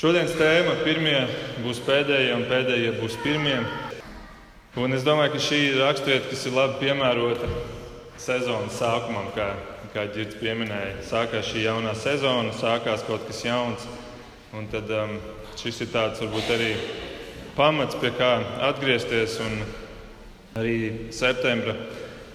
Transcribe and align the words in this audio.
Šodienas 0.00 0.32
tēma 0.32 0.78
pirmie 0.80 1.18
būs 1.60 1.82
pēdējie 1.84 2.30
un 2.32 2.46
pēdējie 2.48 2.94
būs 3.02 3.18
pirmie. 3.20 3.58
Un 4.80 4.96
es 4.96 5.04
domāju, 5.04 5.34
ka 5.34 5.42
šī 5.44 5.58
ir 5.66 5.76
raksturvieta, 5.82 6.30
kas 6.30 6.44
ir 6.48 6.54
labi 6.56 6.78
piemērota 6.86 7.50
sezonas 8.16 8.78
sākumam, 8.80 9.28
kā, 9.36 9.50
kā 9.92 10.06
Girts 10.14 10.40
pieminēja. 10.40 11.04
Sākās 11.04 11.50
šī 11.50 11.66
jaunā 11.66 11.92
sezona, 12.00 12.56
sākās 12.56 13.04
kaut 13.04 13.28
kas 13.28 13.44
jauns. 13.44 13.84
Un 14.56 14.72
tad 14.72 14.88
um, 14.88 15.18
šis 15.60 15.84
ir 15.84 15.92
tāds 15.92 16.24
varbūt 16.24 16.48
arī 16.56 16.72
pamats, 17.60 18.00
pie 18.00 18.16
kā 18.16 18.38
atgriezties. 18.72 19.36
Arī 20.56 21.10
septembra 21.12 21.76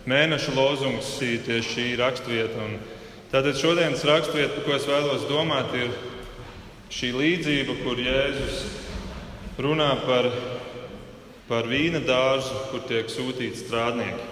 mēneša 0.06 0.54
lozungs 0.54 1.16
ir 1.26 1.42
tieši 1.50 1.72
šī 1.74 1.92
raksturvieta. 2.06 2.74
Tātad 3.34 3.58
šodienas 3.58 4.06
raksturvieta, 4.06 4.54
par 4.60 4.70
ko 4.70 4.78
es 4.78 4.92
vēlos 4.94 5.26
domāt, 5.34 5.74
ir 5.82 6.14
šī 6.94 7.12
līdzība, 7.16 7.78
kur 7.84 8.00
Jēzus 8.02 8.66
runā 9.62 9.92
par, 10.06 10.30
par 11.50 11.70
vīna 11.70 12.02
dārzu, 12.06 12.66
kur 12.72 12.84
tiek 12.90 13.10
sūtīti 13.12 13.64
strādnieki. 13.64 14.32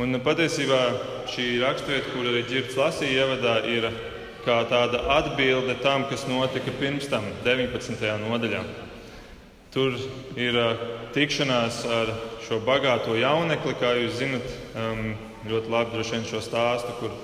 Un 0.00 0.16
patiesībā 0.24 0.80
šī 1.28 1.58
raksturvieta, 1.60 2.14
kur 2.14 2.28
arī 2.30 2.46
ģērbs 2.48 2.78
lasīja 2.80 3.26
ievadā, 3.26 3.56
ir 3.68 3.90
kā 4.46 4.62
tāda 4.70 5.02
atbilde 5.18 5.76
tam, 5.82 6.06
kas 6.10 6.24
notika 6.30 6.72
pirms 6.80 7.10
tam, 7.12 7.26
19. 7.44 8.00
nodaļā. 8.24 8.62
Tur 9.72 9.96
ir 10.36 10.58
tikšanās 11.14 11.82
ar 11.88 12.14
šo 12.46 12.58
bagāto 12.64 13.14
jaunekli, 13.16 13.76
kā 13.80 13.92
jūs 14.00 14.18
zinat, 14.18 14.56
um, 14.76 15.12
ļoti 15.48 15.72
labi 15.72 15.94
droši 15.94 16.16
vien 16.16 16.26
šo 16.28 16.40
stāstu, 16.44 16.96
kur 17.00 17.14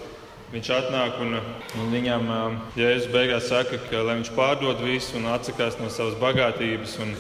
Viņš 0.48 0.69
atnāk 0.73 1.19
un, 1.20 1.34
un 1.77 1.91
viņam 1.93 2.30
Jēzus 2.73 3.11
beigās 3.12 3.51
saka, 3.51 3.77
ka 3.91 4.01
viņš 4.06 4.30
pārdod 4.33 4.79
visu 4.80 5.19
un 5.19 5.27
atsakās 5.29 5.75
no 5.77 5.91
savas 5.93 6.15
bagātības. 6.16 6.95
Un, 7.05 7.11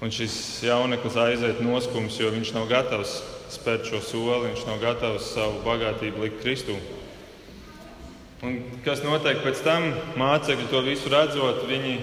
un 0.00 0.12
šis 0.14 0.32
jauneklis 0.64 1.18
aiziet 1.20 1.58
noskums, 1.60 2.16
jo 2.16 2.30
viņš 2.32 2.54
nav 2.56 2.70
gatavs 2.70 3.18
spērt 3.52 3.84
šo 3.90 4.00
soli, 4.00 4.46
viņš 4.46 4.62
nav 4.64 4.80
gatavs 4.80 5.26
savu 5.34 5.60
bagātību 5.66 6.24
likt 6.24 6.40
Kristū. 6.40 6.78
Un 8.40 8.56
kas 8.86 9.02
notiek 9.04 9.42
pēc 9.44 9.60
tam? 9.66 9.90
Mācekļi 10.16 10.70
to 10.70 10.80
visu 10.86 11.12
redzot, 11.12 11.66
viņi 11.68 11.98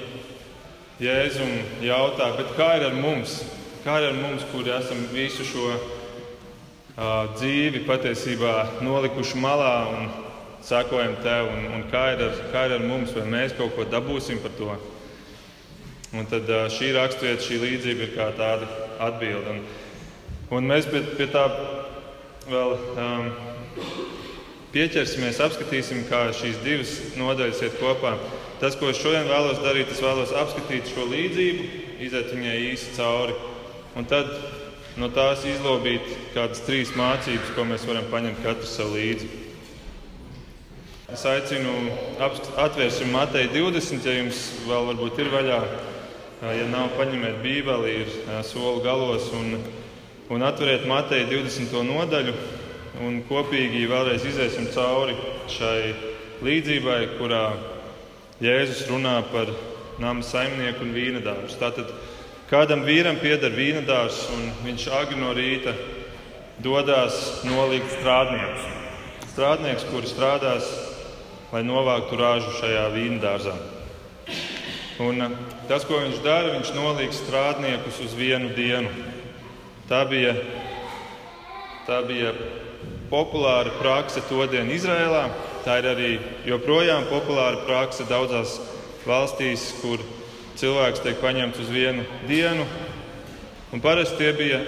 Jēzum 1.02 1.56
jautā, 1.88 2.28
kā 2.54 2.68
ir 2.78 2.86
ar 2.92 3.00
mums? 3.00 3.40
Kā 3.82 3.98
ir 3.98 4.12
ar 4.12 4.20
mums, 4.20 4.46
kuri 4.52 4.76
esam 4.78 5.02
visu 5.10 5.48
šo 5.48 5.66
uh, 5.74 7.34
dzīvi 7.34 7.82
patiesībā 7.90 8.54
nolikuši 8.86 9.42
malā 9.42 9.74
un 9.90 10.14
sekojam 10.66 11.16
tev, 11.24 11.50
un, 11.54 11.66
un 11.78 11.88
kā, 11.92 12.08
ir 12.16 12.26
ar, 12.26 12.38
kā 12.54 12.66
ir 12.68 12.78
ar 12.80 12.86
mums, 12.86 13.14
vai 13.16 13.26
mēs 13.30 13.56
kaut 13.58 13.76
ko 13.78 13.86
dabūsim 13.90 14.42
par 14.44 14.54
to. 14.58 14.76
Un 16.16 16.28
tad 16.32 16.50
šī 16.72 16.94
raksturvieta, 16.96 17.44
šī 17.44 17.60
līdzība 17.62 18.06
ir 18.06 18.14
kā 18.16 18.30
tāda 18.38 18.70
atbilde. 19.04 19.52
Un, 19.52 19.62
un 20.58 20.70
mēs 20.70 20.88
pie, 20.90 21.04
pie 21.20 21.28
tā 21.34 21.44
vēl 22.48 22.76
um, 22.96 23.30
pieķersimies, 24.74 25.42
apskatīsim, 25.44 26.06
kā 26.10 26.28
šīs 26.36 26.62
divas 26.64 26.96
nodaļas 27.20 27.64
iet 27.68 27.80
kopā. 27.82 28.16
Tas, 28.62 28.78
ko 28.80 28.90
es 28.92 29.00
šodien 29.02 29.28
vēlos 29.28 29.60
darīt, 29.64 29.92
es 29.92 30.04
vēlos 30.04 30.32
apskatīt 30.36 30.88
šo 30.94 31.10
līdzību, 31.12 31.66
iziet 32.06 32.32
viņai 32.32 32.60
īsi 32.72 32.94
cauri. 32.96 33.36
Un 33.96 34.08
tad 34.08 34.32
no 35.00 35.10
tās 35.12 35.44
izlobīt 35.48 36.08
kādas 36.36 36.64
trīs 36.68 36.96
mācības, 36.96 37.52
ko 37.56 37.68
mēs 37.68 37.88
varam 37.88 38.08
paņemt 38.12 38.44
katrs 38.44 38.78
sev 38.80 38.96
līdzi. 38.96 39.45
Es 41.06 41.22
aicinu 41.30 41.70
atvērsim 42.58 43.12
Mateja 43.14 43.46
20, 43.54 44.08
ja 44.10 44.14
jums 44.16 44.40
vēl 44.66 44.88
varbūt 44.88 45.20
ir 45.22 45.28
vaļā. 45.30 45.58
Ja 46.58 46.64
nav, 46.72 46.96
paņemiet 46.98 47.44
Bībeli, 47.44 47.92
ir 48.02 48.40
soli 48.48 48.82
galos 48.82 49.28
un, 49.38 49.60
un 50.34 50.46
atveriet 50.48 50.88
Mateja 50.90 51.28
20. 51.30 51.76
nodaļu. 51.86 52.34
Un 53.06 53.20
kopīgi 53.30 53.84
vēlreiz 53.92 54.26
iesim 54.26 54.66
cauri 54.74 55.14
šai 55.52 55.94
līdzībai, 56.48 56.98
kurā 57.20 57.44
Jēzus 58.42 58.88
runā 58.90 59.20
par 59.30 59.54
nama 60.02 60.26
saimnieku 60.26 60.88
un 60.88 60.96
vīna 60.96 61.22
dārzu. 61.22 61.60
Tātad 61.62 61.94
kādam 62.50 62.82
vīram 62.88 63.22
pieder 63.22 63.54
vīna 63.54 63.86
dārzs, 63.86 64.26
un 64.34 64.50
viņš 64.66 64.90
agri 65.04 65.22
no 65.22 65.38
rīta 65.38 65.76
dodas 66.66 67.46
nolikt 67.46 67.94
strādniekus. 68.00 68.74
Strādnieks, 69.36 69.86
kuri 69.92 70.10
strādās 70.10 70.74
lai 71.52 71.62
novāktu 71.66 72.18
rāžu 72.20 72.54
šajā 72.60 72.86
vīndārzā. 72.94 73.56
Un 75.06 75.26
eh, 75.26 75.34
tas, 75.70 75.86
ko 75.88 76.00
viņš 76.02 76.22
dara, 76.24 76.54
viņš 76.56 76.72
nolīg 76.78 77.14
strādniekus 77.16 78.00
uz 78.06 78.16
vienu 78.18 78.54
dienu. 78.56 78.92
Tā 79.90 80.02
bija, 80.10 80.34
tā 81.86 82.00
bija 82.08 82.32
populāra 83.12 83.74
prakse 83.78 84.24
to 84.30 84.46
dienu 84.50 84.74
Izrēlā. 84.74 85.28
Tā 85.66 85.80
ir 85.82 85.90
arī 85.92 86.12
joprojām 86.48 87.06
populāra 87.10 87.62
prakse 87.66 88.06
daudzās 88.10 88.58
valstīs, 89.06 89.68
kur 89.82 90.02
cilvēks 90.58 91.04
tiek 91.04 91.20
paņemts 91.22 91.62
uz 91.62 91.70
vienu 91.74 92.06
dienu. 92.30 92.66
Un 93.74 93.82
parasti 93.84 94.22
tie 94.22 94.32
bija 94.38 94.62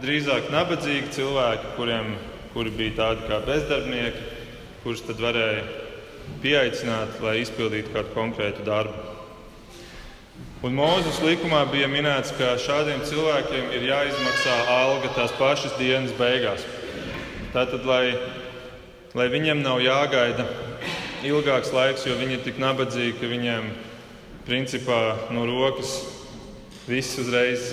drīzāk 0.00 0.52
nabadzīgi 0.52 1.12
cilvēki, 1.16 1.74
kuriem 1.76 2.14
kuri 2.56 2.72
bija 2.72 2.94
tādi 3.00 3.26
kā 3.28 3.40
bezdarbnieki, 3.44 4.22
kurus 4.84 5.02
tad 5.04 5.18
varēja 5.20 5.85
pieaicināti, 6.42 7.22
lai 7.24 7.38
izpildītu 7.42 7.92
kādu 7.94 8.12
konkrētu 8.14 8.64
darbu. 8.66 9.16
Un 10.66 10.74
Mūzes 10.74 11.18
likumā 11.22 11.60
bija 11.70 11.86
minēts, 11.86 12.32
ka 12.34 12.54
šādiem 12.58 13.02
cilvēkiem 13.06 13.74
ir 13.76 13.84
jāizmaksā 13.90 14.54
alga 14.72 15.12
tās 15.14 15.34
pašas 15.38 15.76
dienas 15.78 16.14
beigās. 16.16 16.64
Tātad, 17.52 17.84
lai, 17.88 18.16
lai 19.14 19.26
viņiem 19.32 19.60
nav 19.62 19.82
jāgaida 19.84 20.48
ilgāks 21.26 21.70
laiks, 21.76 22.06
jo 22.08 22.16
viņi 22.18 22.38
ir 22.38 22.42
tik 22.44 22.58
nabadzīgi, 22.62 23.18
ka 23.20 23.30
viņiem 23.30 23.68
principā 24.48 25.00
no 25.34 25.46
rokas 25.48 25.94
viss 26.88 27.18
uzreiz 27.20 27.70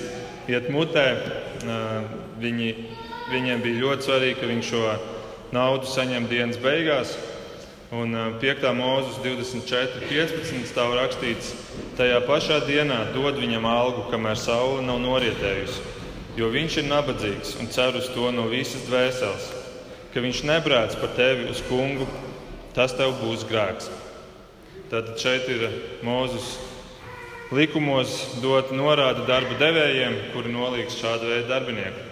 iet 0.52 0.70
mutē. 0.74 1.08
Viņi, 2.44 2.70
viņiem 3.32 3.64
bija 3.64 3.84
ļoti 3.88 4.08
svarīgi, 4.10 4.40
ka 4.42 4.50
viņi 4.50 4.70
šo 4.70 4.86
naudu 5.56 5.88
saņem 5.88 6.28
dienas 6.32 6.60
beigās. 6.62 7.16
Un 7.94 8.16
5. 8.42 8.64
mūzes 8.74 9.20
24, 9.22 10.08
15 10.10 10.64
stāv 10.66 10.96
rakstīts, 10.98 11.52
tajā 11.94 12.24
pašā 12.26 12.56
dienā 12.66 12.96
dod 13.14 13.38
viņam 13.38 13.68
algu, 13.70 14.08
kamēr 14.10 14.40
saule 14.40 14.80
nav 14.82 14.98
norietējusi, 15.04 15.84
jo 16.40 16.50
viņš 16.50 16.78
ir 16.82 16.88
nabadzīgs 16.90 17.52
un 17.62 17.70
cer 17.76 17.94
uz 18.00 18.08
to 18.16 18.32
no 18.34 18.48
visas 18.50 18.88
dvēseles, 18.88 19.46
ka 20.10 20.24
viņš 20.26 20.40
nebrēc 20.50 20.96
par 21.04 21.14
tevi 21.20 21.46
uz 21.52 21.62
kungu, 21.68 22.08
tas 22.74 22.96
tev 22.98 23.14
būs 23.20 23.46
grēks. 23.52 23.92
Tad 24.90 25.14
šeit 25.22 25.46
ir 25.54 25.68
mūzes 26.02 26.56
likumos 27.54 28.40
dot 28.42 28.74
norādi 28.74 29.28
darba 29.30 29.60
devējiem, 29.62 30.18
kuri 30.34 30.56
nolīgs 30.56 30.98
šādu 30.98 31.30
veidu 31.30 31.46
darbinieku. 31.54 32.10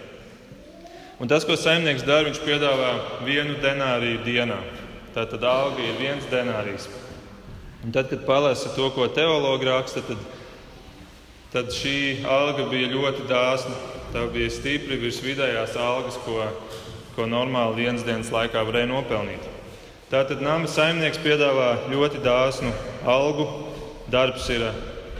Un 1.22 1.30
tas, 1.30 1.42
ko 1.46 1.58
saimnieks 1.58 2.06
dara, 2.06 2.30
viņš 2.30 2.46
piedāvā 2.46 2.94
vienu 3.26 3.58
denāriju 3.66 4.22
dienā. 4.30 4.62
Tā 5.12 5.26
tad 5.28 5.44
alga 5.44 5.84
ir 5.84 5.98
viens 6.00 6.28
denārijs. 6.32 6.86
Un 7.84 7.92
tad, 7.92 8.08
kad 8.12 8.22
palasa 8.24 8.70
to, 8.76 8.88
ko 8.96 9.10
teologi 9.12 9.68
raksta, 9.68 10.04
tad, 10.08 10.22
tad 11.52 11.74
šī 11.76 12.22
alga 12.24 12.68
bija 12.72 12.92
ļoti 12.94 13.26
dāsna. 13.28 13.76
Tā 14.12 14.26
bija 14.32 14.52
stipri 14.52 15.00
virs 15.02 15.20
vidējās 15.24 15.76
algas, 15.80 16.20
ko, 16.24 16.46
ko 17.16 17.28
normāli 17.28 17.86
vienas 17.86 18.06
dienas 18.08 18.32
laikā 18.32 18.64
varēja 18.68 18.92
nopelnīt. 18.92 19.50
Tātad 20.12 20.44
nama 20.44 20.68
saimnieks 20.68 21.20
piedāvā 21.24 21.88
ļoti 21.92 22.24
dāsnu 22.24 22.72
algu. 23.08 23.48
Darbs 24.12 24.50
ir 24.52 24.66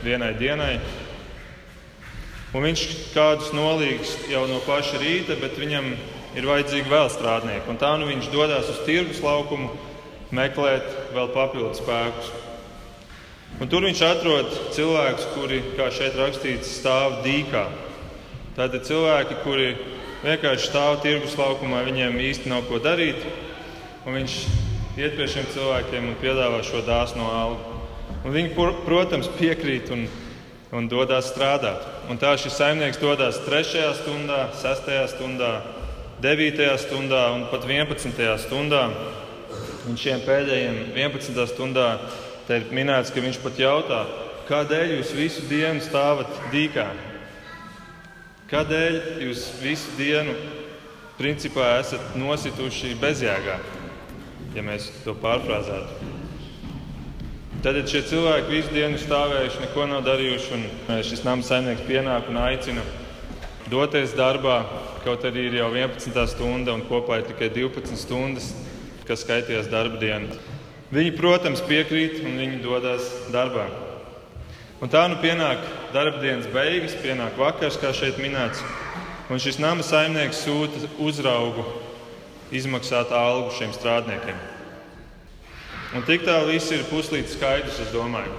vienai 0.04 0.34
dienai. 0.36 0.74
Un 2.52 2.66
viņš 2.66 2.82
kādus 3.14 3.52
nolīgs 3.56 4.12
jau 4.28 4.42
no 4.48 4.58
paša 4.66 5.00
rīta, 5.00 5.38
bet 5.40 5.56
viņam 5.56 5.94
ir 6.36 6.48
vajadzīgi 6.48 6.90
vēl 6.90 7.10
strādnieki. 7.12 7.68
Un 7.70 7.80
tā 7.80 7.92
nu 8.00 8.08
viņš 8.08 8.30
dodas 8.32 8.70
uz 8.72 8.80
tirgus 8.86 9.20
laukumu 9.24 9.70
meklēt 10.32 10.88
vēl 11.12 11.28
papildus 11.34 11.82
spēkus. 11.82 12.32
Un 13.60 13.68
tur 13.68 13.84
viņš 13.84 14.00
atrod 14.06 14.48
cilvēkus, 14.72 15.26
kuri, 15.34 15.60
kā 15.76 15.90
šeit 15.92 16.16
rakstīts, 16.16 16.72
stāv 16.80 17.20
dīkā. 17.26 17.66
Tātad 18.56 18.86
cilvēki, 18.88 19.36
kuri 19.44 19.68
vienkārši 20.24 20.70
stāv 20.70 21.02
tirgus 21.04 21.36
laukumā, 21.38 21.82
viņiem 21.84 22.16
īsti 22.30 22.52
nav 22.52 22.64
ko 22.70 22.80
darīt. 22.82 23.20
Un 24.06 24.16
viņš 24.16 24.38
iet 24.98 25.14
pie 25.18 25.28
šiem 25.30 25.46
cilvēkiem 25.52 26.08
un 26.10 26.18
piedāvā 26.20 26.62
šo 26.66 26.80
dāsno 26.86 27.28
algu. 27.28 27.78
Un 28.22 28.34
viņi, 28.34 28.54
protams, 28.86 29.28
piekrīt 29.36 29.92
un, 29.92 30.06
un 30.72 30.88
dodas 30.88 31.28
strādāt. 31.32 31.84
Un 32.10 32.20
tā 32.22 32.32
šis 32.40 32.56
saimnieks 32.56 33.00
dodas 33.02 33.40
3. 33.44 33.84
stundā, 34.00 34.46
6. 34.62 34.90
stundā, 35.12 35.52
9. 36.22 36.78
stundā 36.78 37.32
un 37.34 37.48
pat 37.50 37.64
11. 37.66 38.14
stundā. 38.44 38.82
Un 39.90 39.96
šiem 39.98 40.20
pēdējiem 40.22 40.92
11. 40.94 41.46
stundā 41.50 41.86
ir 42.46 42.68
minēts, 42.70 43.10
ka 43.10 43.24
viņš 43.24 43.40
pat 43.42 43.58
jautā, 43.58 44.04
kādēļ 44.46 44.92
jūs 45.00 45.10
visu 45.18 45.42
dienu 45.50 45.82
stāvat 45.82 46.30
dīkā? 46.52 46.84
Kādēļ 48.52 49.00
jūs 49.24 49.48
visu 49.64 49.96
dienu 49.98 50.36
principā 51.18 51.80
esat 51.80 52.14
nosituši 52.14 52.94
bezjēgā, 53.02 53.58
ja 54.54 54.62
mēs 54.62 54.92
to 55.02 55.16
pārfrāzētu? 55.18 56.12
Tad 57.66 57.82
šie 57.90 58.04
cilvēki 58.12 58.60
visu 58.60 58.70
dienu 58.78 59.02
stāvējuši, 59.02 59.64
neko 59.66 59.90
nav 59.90 60.06
darījuši, 60.06 60.54
un 60.54 60.70
eh, 60.70 61.02
šis 61.02 61.26
nama 61.26 61.42
saimnieks 61.42 61.82
pienāk 61.90 62.30
un 62.30 62.38
aicina 62.46 62.86
doties 63.72 64.14
darbā, 64.14 64.60
kaut 65.04 65.24
arī 65.26 65.48
ir 65.48 65.58
jau 65.58 65.68
11. 65.74 66.26
stunda 66.30 66.74
un 66.76 66.84
kopā 66.88 67.20
ir 67.20 67.28
tikai 67.28 67.50
12 67.54 67.98
stundas, 67.98 68.52
kas 69.08 69.24
skaitījās 69.26 69.70
darba 69.72 69.98
diena. 70.00 70.36
Viņi, 70.92 71.14
protams, 71.16 71.62
piekrīt 71.64 72.20
un 72.22 72.36
viņi 72.38 72.60
dodas 72.64 73.06
darbā. 73.32 73.66
Un 74.82 74.90
tā 74.90 75.04
nu 75.08 75.16
pienāk 75.22 75.62
darba 75.94 76.18
dienas 76.22 76.48
beigas, 76.52 76.96
pienāk 76.98 77.38
vakars, 77.38 77.78
kā 77.80 77.92
šeit 77.94 78.18
minēts, 78.20 78.62
un 79.30 79.40
šis 79.40 79.60
nama 79.62 79.84
saimnieks 79.86 80.42
sūta 80.44 80.88
uzraugu 81.00 81.64
izmaksāt 82.52 83.14
algu 83.14 83.54
šiem 83.56 83.72
strādniekiem. 83.76 84.36
Un 85.96 86.04
tik 86.08 86.26
tālu 86.26 86.50
viss 86.52 86.72
ir 86.72 86.84
puslīdz 86.88 87.36
skaidrs, 87.36 87.78
es 87.84 87.92
domāju. 87.94 88.32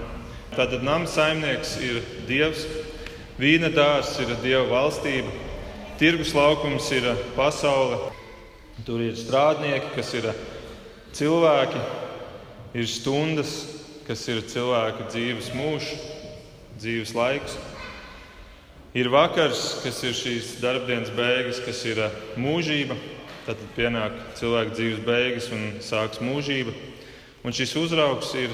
Tātad 0.53 0.85
nama 0.85 1.09
saimnieks 1.09 1.77
ir 1.81 2.03
Dievs, 2.29 2.67
vīna 3.39 3.71
dārzs 3.73 4.19
ir 4.21 4.35
Dieva 4.43 4.67
valstība, 4.69 5.31
tirgus 5.99 6.33
laukums 6.35 6.89
ir 6.95 7.05
pasaule, 7.35 7.99
tur 8.85 9.01
ir 9.03 9.15
strādnieki, 9.17 9.93
kas 9.95 10.13
ir 10.17 10.29
cilvēki, 11.13 11.81
ir 12.73 12.89
stundas, 12.89 13.53
kas 14.07 14.23
ir 14.31 14.41
cilvēka 14.49 15.07
dzīves 15.11 15.51
mūžs, 15.55 15.91
dzīves 16.81 17.13
laiks. 17.17 17.57
Ir 18.93 19.09
vakars, 19.09 19.81
kas 19.81 20.03
ir 20.05 20.13
šīs 20.17 20.57
darbdienas 20.61 21.13
beigas, 21.17 21.61
kas 21.65 21.79
ir 21.89 22.01
mūžība. 22.37 22.97
Tad 23.43 23.59
pienāk 23.75 24.13
cilvēka 24.39 24.75
dzīves 24.77 25.01
beigas 25.03 25.49
un 25.53 25.63
sākas 25.83 26.21
mūžība. 26.23 26.73
Un 27.43 27.55
šis 27.55 27.73
uzraugs 27.75 28.29
ir 28.39 28.53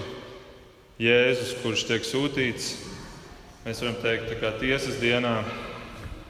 Jēzus, 1.00 1.54
kurš 1.62 1.86
tiek 1.88 2.04
sūtīts, 2.04 2.72
mēs 3.64 3.84
varam 3.84 4.00
teikt, 4.02 4.34
tiesas 4.60 4.98
dienā 5.00 5.38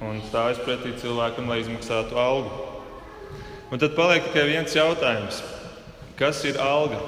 un 0.06 0.22
stājas 0.30 0.62
pretī 0.64 0.94
cilvēkam, 1.02 1.50
lai 1.52 1.60
izmaksātu 1.64 2.18
algu. 2.20 2.52
Un 3.70 3.82
tad 3.82 3.96
paliek 3.98 4.26
tikai 4.28 4.48
viens 4.50 4.76
jautājums. 4.76 5.42
Kas 6.20 6.42
ir 6.48 6.60
alga? 6.64 7.00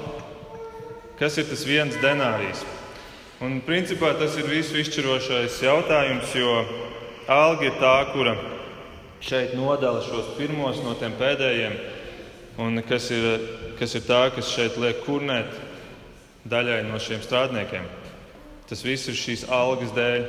Kas 1.18 1.36
ir 1.38 1.48
tas 1.50 1.64
viens 1.68 1.96
denārijs? 2.02 2.62
Un 3.42 3.58
principā 3.66 4.12
tas 4.18 4.36
ir 4.38 4.46
visu 4.46 4.78
izšķirošais 4.78 5.58
jautājums, 5.64 6.30
jo 6.38 6.52
alga 7.26 7.66
ir 7.66 7.80
tā, 7.80 7.96
kura 8.12 8.36
šeit 9.22 9.56
nodala 9.58 10.02
šos 10.04 10.36
pirmos 10.38 10.78
no 10.84 10.94
tiem 10.98 11.14
pēdējiem, 11.18 11.74
un 12.62 12.82
kas 12.86 13.10
ir 13.14 13.26
kas 13.82 13.96
ir 13.98 14.04
tā, 14.06 14.28
kas 14.30 14.46
šeit 14.46 14.76
liek 14.78 15.00
kurnēt 15.02 15.56
daļai 16.46 16.84
no 16.86 17.00
šiem 17.02 17.18
strādniekiem. 17.24 17.82
Tas 18.70 18.84
viss 18.86 19.10
ir 19.10 19.16
šīs 19.18 19.42
algas 19.50 19.90
dēļ. 19.96 20.26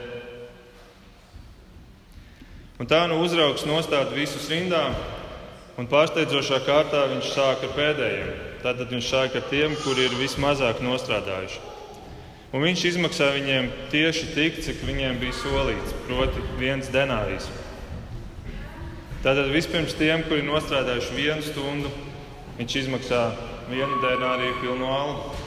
Un 2.83 2.89
tā 2.91 3.05
nu 3.07 3.21
uzraugs 3.23 3.63
nostāda 3.63 4.11
visus 4.11 4.49
rindā, 4.51 4.89
un 5.79 5.87
pārsteidzošā 5.87 6.59
kārtā 6.67 7.05
viņš 7.13 7.29
sāk 7.31 7.63
ar 7.63 7.71
pēdējiem. 7.77 8.33
Tātad 8.59 8.91
viņš 8.91 9.07
sāk 9.07 9.37
ar 9.39 9.45
tiem, 9.47 9.77
kuri 9.85 10.09
ir 10.09 10.17
vismazāk 10.19 10.83
nostrādājuši. 10.83 11.61
Un 12.51 12.67
viņš 12.67 12.83
izmaksā 12.91 13.29
viņiem 13.37 13.71
tieši 13.93 14.33
tik, 14.35 14.59
cik 14.67 14.83
viņiem 14.83 15.15
bija 15.23 15.39
solīts, 15.39 15.95
proti, 16.09 16.43
viens 16.59 16.91
denārijs. 16.91 17.47
Tātad 19.23 19.47
vispirms 19.55 19.95
tiem, 19.95 20.27
kuri 20.27 20.43
nostrādājuši 20.43 21.15
vienu 21.15 21.47
stundu, 21.47 21.93
Viņš 22.53 22.73
izmaksā 22.83 23.19
vienu 23.65 23.95
denāriju 24.03 24.59
pilnu 24.61 24.85
algu. 24.93 25.39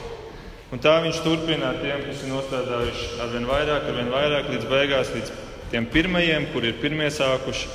Un 0.75 0.81
tā 0.83 0.97
viņš 1.05 1.21
turpina 1.23 1.69
ar 1.69 1.77
tiem, 1.79 2.01
kas 2.03 2.25
ir 2.25 2.33
nostrādājuši 2.33 3.05
ar 3.23 3.29
vien 3.31 3.45
vairāk, 3.47 3.85
ar 3.87 3.95
vien 3.95 4.09
vairāk, 4.11 4.49
līdz 4.51 4.65
beigās, 4.67 5.13
līdz 5.15 5.31
tiem 5.71 5.87
pirmajiem, 5.91 6.47
kur 6.53 6.65
ir 6.65 6.77
pirmie 6.81 7.09
sākuši, 7.11 7.69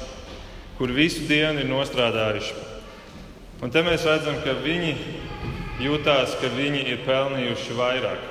kur 0.78 0.92
visu 0.94 1.26
dienu 1.28 1.62
ir 1.62 1.68
nostrādājuši. 1.70 2.54
Un 3.62 3.70
te 3.70 3.82
mēs 3.86 4.06
redzam, 4.08 4.40
ka 4.42 4.56
viņi 4.64 4.94
jūtās, 5.82 6.36
ka 6.40 6.50
viņi 6.56 6.86
ir 6.94 7.04
pelnījuši 7.06 7.76
vairāk. 7.78 8.24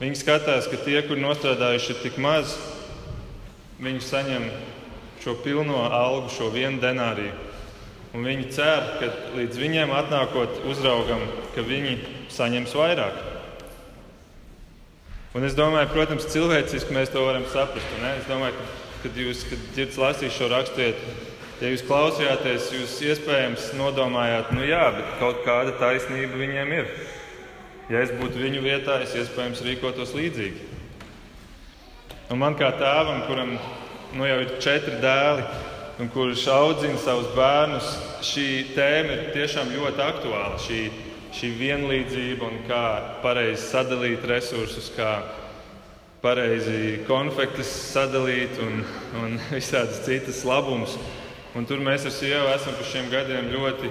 Viņi 0.00 0.18
skatās, 0.20 0.68
ka 0.68 0.80
tie, 0.84 0.98
kur 1.04 1.20
nostrādājuši 1.20 1.98
tik 2.02 2.18
maz, 2.20 2.56
viņi 3.80 4.04
saņem 4.04 4.50
šo 5.20 5.36
pilno 5.44 5.86
algu, 5.88 6.28
šo 6.32 6.50
vienu 6.52 6.80
denāriju. 6.80 7.32
Un 8.16 8.24
viņi 8.26 8.48
cer, 8.50 8.94
ka 8.98 9.10
līdz 9.36 9.60
viņiem 9.60 9.92
atnākot 9.94 10.64
uzraugam, 10.68 11.22
ka 11.54 11.62
viņi 11.62 11.98
saņems 12.32 12.74
vairāk. 12.74 13.29
Un 15.30 15.46
es 15.46 15.54
domāju, 15.54 15.92
protams, 15.92 16.26
cilvēciski 16.32 16.94
mēs 16.94 17.12
to 17.14 17.22
varam 17.22 17.44
saprast. 17.52 17.86
Ne? 18.02 18.16
Es 18.18 18.26
domāju, 18.26 18.56
ka, 18.56 18.64
kad 19.04 19.18
jūs 19.22 19.44
kad 19.46 19.60
dzirdat 19.76 19.98
lasīt 20.02 20.34
šo 20.34 20.48
raksturu, 20.50 21.18
ja 21.60 21.70
jūs 21.70 21.84
klausījāties, 21.86 22.66
jūs 22.74 22.96
iespējams 23.12 23.68
nodomājāt, 23.78 24.50
nu 24.56 24.66
jā, 24.66 24.88
bet 24.96 25.12
kaut 25.20 25.44
kāda 25.46 25.76
taisnība 25.78 26.40
viņiem 26.40 26.74
ir. 26.80 26.90
Ja 27.90 28.02
es 28.02 28.10
būtu 28.18 28.42
viņu 28.42 28.62
vietā, 28.64 28.98
es 29.04 29.14
iespējams 29.18 29.62
rīkotos 29.66 30.16
līdzīgi. 30.18 30.66
Un 32.30 32.42
man 32.42 32.58
kā 32.58 32.72
tēvam, 32.78 33.22
kuram 33.26 33.54
nu, 34.14 34.26
jau 34.26 34.40
ir 34.42 34.56
četri 34.62 34.98
dēli, 35.02 35.46
un 36.02 36.10
kurš 36.10 36.48
audzina 36.50 36.98
savus 36.98 37.30
bērnus, 37.36 37.94
šī 38.26 38.48
tēma 38.74 39.14
ir 39.14 39.24
tiešām 39.34 39.70
ļoti 39.76 40.04
aktuāla. 40.06 40.58
Šī, 40.62 40.84
šī 41.36 41.50
vienlīdzība 41.58 42.46
un 42.46 42.58
kā 42.68 42.84
pareizi 43.22 43.62
sadalīt 43.68 44.24
resursus, 44.28 44.90
kā 44.96 45.12
pareizi 46.22 47.00
konfektes 47.08 47.70
sadalīt 47.92 48.60
un, 48.64 48.84
un 49.22 49.36
visādas 49.56 50.02
citas 50.06 50.44
labumus. 50.48 50.98
Un 51.56 51.66
tur 51.66 51.82
mēs 51.82 52.06
ar 52.06 52.14
sievu 52.14 52.50
esam 52.52 52.76
pa 52.78 52.86
šiem 52.86 53.10
gadiem 53.10 53.50
ļoti 53.50 53.90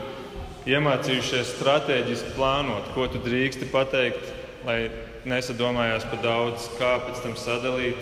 iemācījušies 0.70 1.56
strateģiski 1.58 2.36
plānot, 2.38 2.92
ko 2.96 3.08
tu 3.12 3.20
drīksti 3.24 3.68
pateikt, 3.74 4.34
lai 4.68 4.80
nesadomājās 5.28 6.06
par 6.08 6.22
daudz, 6.24 6.70
kā 6.80 6.96
pēc 7.04 7.24
tam 7.26 7.36
sadalīt 7.40 8.00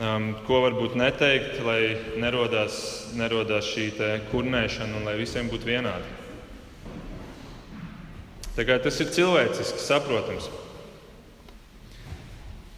um, 0.00 0.32
ko 0.48 0.62
varbūt 0.64 0.96
neteikt, 0.98 1.60
lai 1.66 1.96
nerodās, 2.20 2.76
nerodās 3.18 3.68
šī 3.74 3.90
kurnēšana 4.32 5.00
un 5.00 5.08
lai 5.08 5.18
visiem 5.20 5.50
būtu 5.52 5.68
vienādi. 5.74 6.23
Tas 8.54 9.00
ir 9.02 9.10
cilvēciski 9.10 9.82
saprotams. 9.82 10.46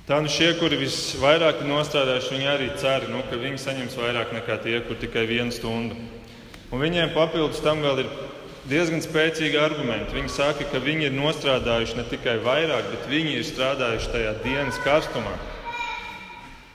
Tā 0.06 0.20
nu 0.22 0.30
šie, 0.30 0.52
kuri 0.54 0.78
visvairāk 0.78 1.64
ir 1.64 1.68
nostrādājuši, 1.68 2.30
viņi 2.32 2.46
arī 2.46 2.68
cer, 2.78 3.08
nu, 3.10 3.24
ka 3.26 3.36
viņi 3.40 3.58
saņems 3.58 3.96
vairāk 3.98 4.30
nekā 4.36 4.56
tie, 4.62 4.78
kur 4.86 4.96
tikai 5.00 5.24
vienu 5.26 5.50
stundu. 5.50 5.98
Un 6.70 6.80
viņiem 6.80 7.10
papildus 7.10 7.58
tam 7.64 7.82
vēl 7.82 8.04
ir 8.04 8.12
diezgan 8.70 9.02
spēcīgi 9.02 9.58
argumenti. 9.58 10.14
Viņi 10.14 10.30
saka, 10.30 10.64
ka 10.70 10.78
viņi 10.82 11.08
ir 11.08 11.16
nostrādājuši 11.18 11.98
ne 11.98 12.04
tikai 12.10 12.36
vairāk, 12.44 12.86
bet 12.92 13.10
viņi 13.10 13.34
ir 13.36 13.46
strādājuši 13.50 14.12
tajā 14.14 14.32
dienas 14.46 14.78
karstumā. 14.86 15.34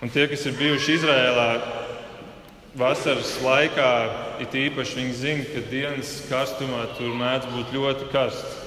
Un 0.04 0.12
tie, 0.12 0.28
kas 0.28 0.44
ir 0.50 0.60
bijuši 0.60 0.98
Izrēlā 1.00 1.48
vasaras 2.78 3.38
laikā, 3.44 3.92
it 4.44 4.56
īpaši 4.56 5.00
viņi 5.00 5.16
zina, 5.24 5.48
ka 5.56 5.64
dienas 5.72 6.14
karstumā 6.30 6.86
tur 6.98 7.16
mēdz 7.20 7.48
būt 7.56 7.74
ļoti 7.76 8.12
karsts. 8.14 8.61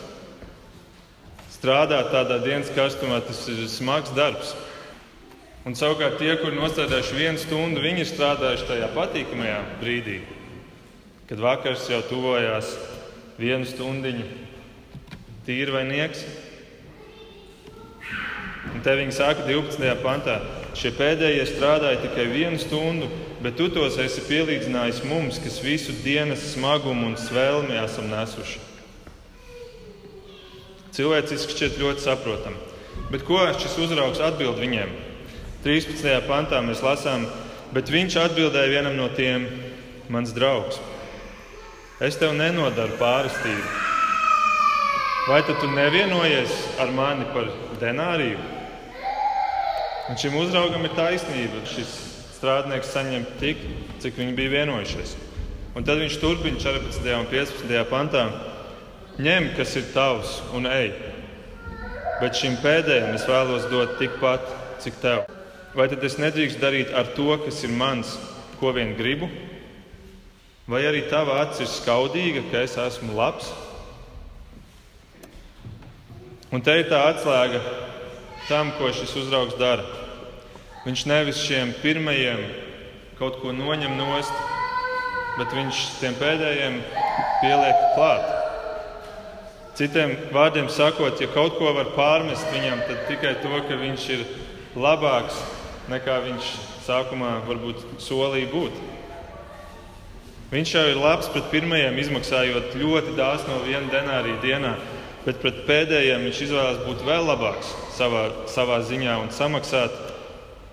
Strādāt 1.65 2.11
tādā 2.13 2.37
dienas 2.45 2.69
karstumā 2.77 3.23
tas 3.25 3.39
ir 3.49 3.63
smags 3.73 4.11
darbs. 4.13 4.51
Un 5.65 5.73
savukārt 5.73 6.19
tie, 6.21 6.35
kuri 6.37 6.59
nostādījuši 6.59 7.15
vienu 7.17 7.41
stundu, 7.41 7.81
viņi 7.81 8.03
ir 8.05 8.09
strādājuši 8.11 8.67
tajā 8.69 8.89
patīkamajā 8.93 9.63
brīdī, 9.81 10.19
kad 11.31 11.41
vakars 11.41 11.87
jau 11.89 12.03
tuvojās 12.11 12.69
vienu 13.39 13.65
stundiņu, 13.65 14.27
tīri 15.49 15.73
vai 15.73 15.87
nieks. 15.89 16.27
Un 18.75 18.85
te 18.85 18.99
viņi 19.01 19.17
saka 19.17 19.49
12. 19.49 19.89
pantā. 20.05 20.37
Šie 20.77 20.93
pēdējie 20.93 21.49
strādāja 21.49 22.03
tikai 22.05 22.29
vienu 22.29 22.61
stundu, 22.61 23.09
bet 23.41 23.57
tu 23.57 23.71
tos 23.73 23.97
esi 24.05 24.29
pielīdzinājis 24.29 25.01
mums, 25.09 25.41
kas 25.41 25.63
visu 25.65 25.97
dienas 26.05 26.45
smagumu 26.53 27.09
un 27.15 27.17
svēlmi 27.17 27.81
esam 27.87 28.13
nesuši. 28.13 28.74
Cilvēciski 30.95 31.51
šķiet 31.51 31.79
ļoti 31.83 32.05
saprotami. 32.05 32.61
Bet 33.11 33.25
ko 33.27 33.41
šis 33.59 33.75
uzraugs 33.83 34.21
atbild 34.23 34.61
viņiem? 34.63 34.93
13. 35.65 36.07
pantā 36.29 36.61
mēs 36.63 36.85
lasām, 36.85 37.25
bet 37.75 37.91
viņš 37.91 38.19
atbildēja 38.23 38.71
vienam 38.77 38.95
no 38.95 39.09
tiem: 39.17 39.49
Mans 40.13 40.31
draugs, 40.37 40.79
es 41.99 42.19
tev 42.21 42.37
nenodaru 42.39 42.95
pārestību. 43.01 43.83
vai 45.29 45.43
tad 45.43 45.59
tu 45.61 45.67
nevienojies 45.73 46.53
ar 46.79 46.91
mani 46.93 47.25
par 47.33 47.49
denāriju? 47.81 48.39
Un 50.11 50.19
šim 50.21 50.37
uzraugam 50.37 50.85
ir 50.85 50.93
taisnība. 50.95 51.65
Šis 51.65 51.91
strādnieks 52.37 52.93
saņem 52.93 53.25
tik, 53.41 53.57
cik 53.99 54.19
viņi 54.21 54.37
bija 54.37 54.61
vienojušies. 54.61 55.17
Un 55.75 55.83
tad 55.83 55.99
viņš 55.99 56.21
turpina 56.21 56.61
14. 56.61 57.15
un 57.19 57.27
15. 57.33 57.85
pantā: 57.91 58.29
Ņem, 59.15 59.53
kas 59.55 59.77
ir 59.79 59.85
tavs, 59.95 60.41
un 60.59 60.65
ej. 60.67 60.89
Bet 62.19 62.35
šim 62.35 62.57
pēdējam 62.59 63.13
es 63.15 63.27
vēlos 63.31 63.69
dot 63.71 63.93
tikpat, 64.01 64.43
cik 64.83 64.97
tev. 64.99 65.29
Vai 65.79 65.87
tad 65.91 66.03
es 66.03 66.17
nedrīkstu 66.19 66.59
darīt 66.59 66.91
ar 66.91 67.13
to, 67.15 67.29
kas 67.45 67.61
ir 67.63 67.71
mans, 67.79 68.17
ko 68.59 68.73
vien 68.75 68.97
gribu? 68.99 69.29
Vai 70.67 70.83
arī 70.89 71.05
tava 71.07 71.39
acis 71.45 71.63
ir 71.63 71.71
skaudīga, 71.77 72.43
ka 72.51 72.65
es 72.67 72.75
esmu 72.75 73.15
labs? 73.15 73.53
Un 76.51 76.63
te 76.63 76.75
ir 76.81 76.91
tā 76.91 77.05
atslēga 77.13 77.63
tam, 78.49 78.75
ko 78.81 78.91
šis 78.91 79.15
uzraugs 79.23 79.55
dara. 79.63 79.87
Viņš 80.89 81.07
nevis 81.07 81.39
šiem 81.47 81.71
pirmajiem 81.85 82.43
kaut 83.21 83.39
ko 83.39 83.55
noņem 83.55 83.95
nost, 83.95 84.35
bet 85.39 85.55
viņš 85.55 85.85
tiem 86.01 86.19
pēdējiem 86.19 86.83
pieliek 87.45 87.87
klāt. 87.95 88.44
Citiem 89.75 90.13
vārdiem 90.31 90.69
sakot, 90.71 91.19
ja 91.19 91.27
kaut 91.35 91.57
ko 91.59 91.73
var 91.75 91.89
pārmest 91.97 92.47
viņam, 92.55 92.85
tad 92.87 93.07
tikai 93.09 93.33
to, 93.43 93.57
ka 93.67 93.79
viņš 93.81 94.09
ir 94.15 94.21
labāks 94.79 95.41
nekā 95.91 96.21
viņš 96.29 96.51
sākumā 96.85 97.41
varbūt 97.49 97.83
solīja 98.03 98.51
būt. 98.53 98.77
Viņš 100.55 100.75
jau 100.77 100.85
ir 100.93 101.01
labs 101.01 101.27
pret 101.35 101.49
pirmajiem, 101.51 101.97
izmaksājot 101.99 102.77
ļoti 102.79 103.17
dāsnu 103.19 103.51
no 103.51 103.63
viena 103.67 103.91
denārija 103.91 104.39
dienā, 104.45 104.75
bet 105.25 105.41
pret 105.43 105.65
pēdējiem 105.67 106.29
viņš 106.29 106.43
izvēlās 106.47 106.83
būt 106.87 107.03
vēl 107.09 107.27
labāks 107.27 107.73
savā, 107.97 108.29
savā 108.53 108.79
ziņā 108.87 109.17
un 109.25 109.33
samaksāt 109.35 109.97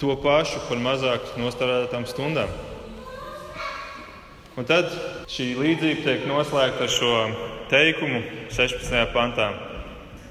to 0.01 0.13
pašu 0.21 0.61
par 0.67 0.77
mazāk 0.81 1.33
nostādātām 1.41 2.05
stundām. 2.09 2.53
Un 4.59 4.65
tad 4.67 4.89
šī 5.31 5.53
līdzība 5.55 6.01
tiek 6.03 6.23
noslēgta 6.27 6.83
ar 6.83 6.91
šo 6.91 7.11
teikumu 7.71 8.19
16. 8.51 8.97
pantā. 9.13 9.45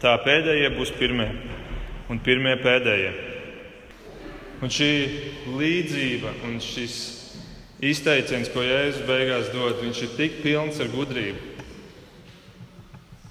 Tā 0.02 0.12
pēdējie 0.20 0.68
būs 0.74 0.90
pirmie, 0.98 1.30
un 2.12 2.20
pirmie 2.20 2.52
pēdējie. 2.60 3.14
Un 4.60 4.68
šī 4.68 4.90
līdzība 5.56 6.34
un 6.44 6.58
šis 6.60 6.98
izteiciens, 7.80 8.50
ko 8.52 8.60
Jēzus 8.60 9.06
beigās 9.08 9.48
dod, 9.54 9.78
viņš 9.80 10.02
ir 10.04 10.12
tik 10.18 10.36
pilns 10.44 10.82
ar 10.84 10.92
gudrību. 10.92 11.40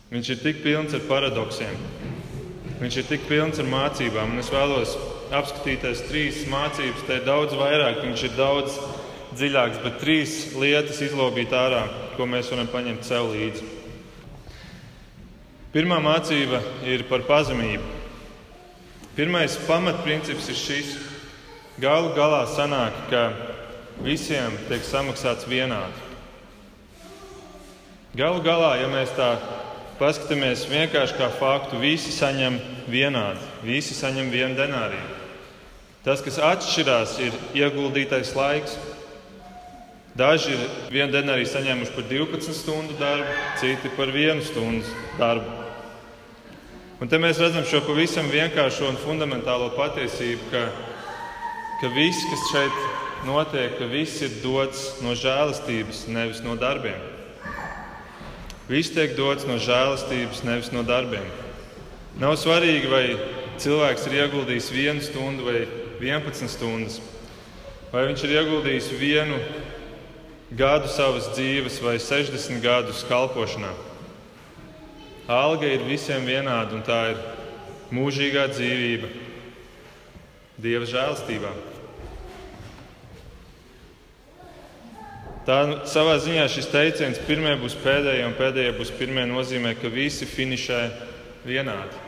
Viņš 0.09 0.31
ir 0.33 0.41
tik 0.41 0.63
pilns 0.63 0.95
ar 0.97 1.05
paradoksiem. 1.05 1.75
Viņš 2.79 2.97
ir 2.97 3.05
tik 3.11 3.29
pilns 3.29 3.61
ar 3.61 3.69
mācībām. 3.69 4.33
Un 4.33 4.41
es 4.41 4.49
vēlos 4.49 4.97
apskatīties 5.37 6.01
trīs 6.09 6.41
mācības. 6.49 7.05
Te 7.05 7.19
ir 7.19 7.29
daudz 7.29 7.53
vairāk, 7.53 8.01
viņš 8.07 8.25
ir 8.25 8.33
daudz 8.39 8.79
dziļāks, 9.35 9.81
bet 9.83 9.99
trīs 10.01 10.37
lietas 10.57 11.01
izlobīt 11.05 11.53
ārā, 11.53 11.83
ko 12.15 12.25
mēs 12.29 12.49
varam 12.53 12.69
paņemt 12.71 13.05
sev 13.05 13.29
līdzi. 13.33 13.67
Pirmā 15.69 15.99
mācība 16.01 16.63
ir 16.89 17.05
par 17.09 17.27
pazemību. 17.27 17.85
Pirmais 19.13 19.57
pamatprincips 19.67 20.49
ir 20.49 20.57
šis. 20.57 20.91
Galu 21.79 22.09
galā 22.15 22.41
sanāk, 22.49 22.95
ka 23.11 23.23
visiem 24.03 24.55
tiek 24.67 24.81
samaksāts 24.83 25.47
vienādi. 25.47 26.07
Galu 28.17 28.41
galā, 28.43 28.73
ja 28.81 28.89
mēs 28.89 29.13
tā 29.13 29.29
paskatāmies 29.99 30.65
vienkārši 30.71 31.17
kā 31.19 31.29
faktu, 31.37 31.77
visi 31.79 32.11
saņem 32.15 32.57
vienādi, 32.89 33.43
visi 33.63 33.93
saņem 33.93 34.31
vienu 34.33 34.57
denāriju. 34.57 35.17
Tas, 36.03 36.23
kas 36.25 36.39
atšķirās, 36.41 37.17
ir 37.21 37.35
ieguldītais 37.59 38.31
laiks. 38.33 38.77
Daži 40.17 40.55
ir 40.55 40.61
vienu 40.89 41.13
denāriju 41.13 41.47
saņēmuši 41.51 41.93
par 41.95 42.05
12 42.09 42.55
stundu 42.57 42.95
darbu, 42.99 43.33
citi 43.61 43.91
par 43.95 44.09
vienu 44.13 44.41
stundu 44.45 44.87
darbu. 45.19 45.57
Un 46.99 47.07
te 47.07 47.19
mēs 47.21 47.37
redzam 47.39 47.63
šo 47.63 47.79
pavisam 47.85 48.27
vienkāršo 48.27 48.89
un 48.89 48.97
fundamentālo 48.99 49.69
patiesību, 49.77 50.49
ka, 50.51 50.65
ka 51.79 51.91
viss, 51.95 52.25
kas 52.27 52.47
šeit 52.49 52.81
notiek, 53.27 53.77
ka 53.79 53.87
viss 53.87 54.19
ir 54.25 54.33
dots 54.43 54.97
no 55.05 55.13
žēlastības, 55.15 56.07
nevis 56.11 56.41
no 56.43 56.57
darbiem. 56.59 56.99
Viss 58.69 58.91
tiek 58.93 59.15
dots 59.17 59.47
no 59.47 59.55
žēlastības, 59.61 60.43
nevis 60.43 60.73
no 60.75 60.83
darbiem. 60.85 61.25
Nav 62.19 62.35
svarīgi, 62.41 62.89
vai 62.91 63.05
cilvēks 63.61 64.09
ir 64.09 64.17
ieguldījis 64.25 64.73
vienu 64.75 65.05
stundu 65.05 65.47
vai 65.47 65.63
11 66.03 66.51
stundas, 66.51 66.99
vai 67.93 68.09
viņš 68.09 68.27
ir 68.27 68.35
ieguldījis 68.41 68.91
vienu 68.99 69.39
gadu 70.51 70.89
savas 70.89 71.29
dzīves 71.35 71.77
vai 71.83 71.97
60 72.01 72.61
gadus 72.63 73.03
kalpošanā. 73.09 73.71
Alga 75.29 75.67
ir 75.69 75.85
visiem 75.85 76.25
vienāda, 76.25 76.73
un 76.73 76.85
tā 76.85 77.01
ir 77.13 77.19
mūžīgā 77.93 78.47
dzīvība 78.49 79.09
Dieva 80.59 80.87
žēlastībā. 80.89 81.51
Tā 85.47 85.59
savā 85.87 86.17
ziņā 86.19 86.43
šis 86.51 86.67
teiciens, 86.69 87.21
pirmie 87.25 87.53
būs 87.61 87.77
pēdējie 87.79 88.25
un 88.27 88.35
pēdējie 88.37 88.73
būs 88.75 88.91
pirmie, 88.97 89.23
nozīmē, 89.29 89.71
ka 89.79 89.89
visi 89.89 90.27
finišē 90.27 90.81
vienādi. 91.47 92.03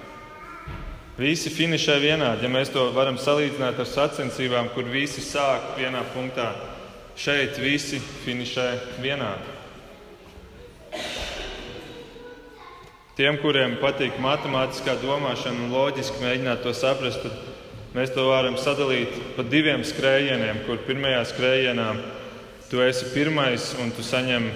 Visi 1.22 1.54
finišē 1.54 1.96
vienādi. 2.02 2.46
Ja 2.46 2.52
mēs 2.52 2.74
to 2.74 2.90
varam 2.94 3.18
salīdzināt 3.22 3.80
ar 3.80 3.88
sacensībām, 3.88 4.74
kur 4.76 4.90
visi 4.90 5.24
sāk 5.24 5.78
vienā 5.78 6.04
punktā, 6.12 6.52
šeit 7.20 7.58
visi 7.62 8.00
finišē 8.26 8.68
vienādi. 9.04 9.58
Tiem, 13.18 13.38
kuriem 13.44 13.76
patīk 13.82 14.16
matemātiskā 14.24 14.96
domāšana 15.02 15.66
un 15.66 15.74
loģiski 15.76 16.24
mēģināt 16.24 16.64
to 16.64 16.72
saprast, 16.74 17.26
tad 17.26 17.36
mēs 17.94 18.14
to 18.16 18.24
varam 18.30 18.56
sadalīt 18.58 19.18
pa 19.36 19.44
diviem 19.44 19.84
skrējieniem, 19.86 20.64
kur 20.66 20.80
pirmajā 20.88 21.26
skrējienā 21.34 21.90
tu 22.72 22.80
esi 22.82 23.10
pirmais 23.12 23.66
un 23.84 23.92
tu 23.92 24.06
saņem, 24.08 24.48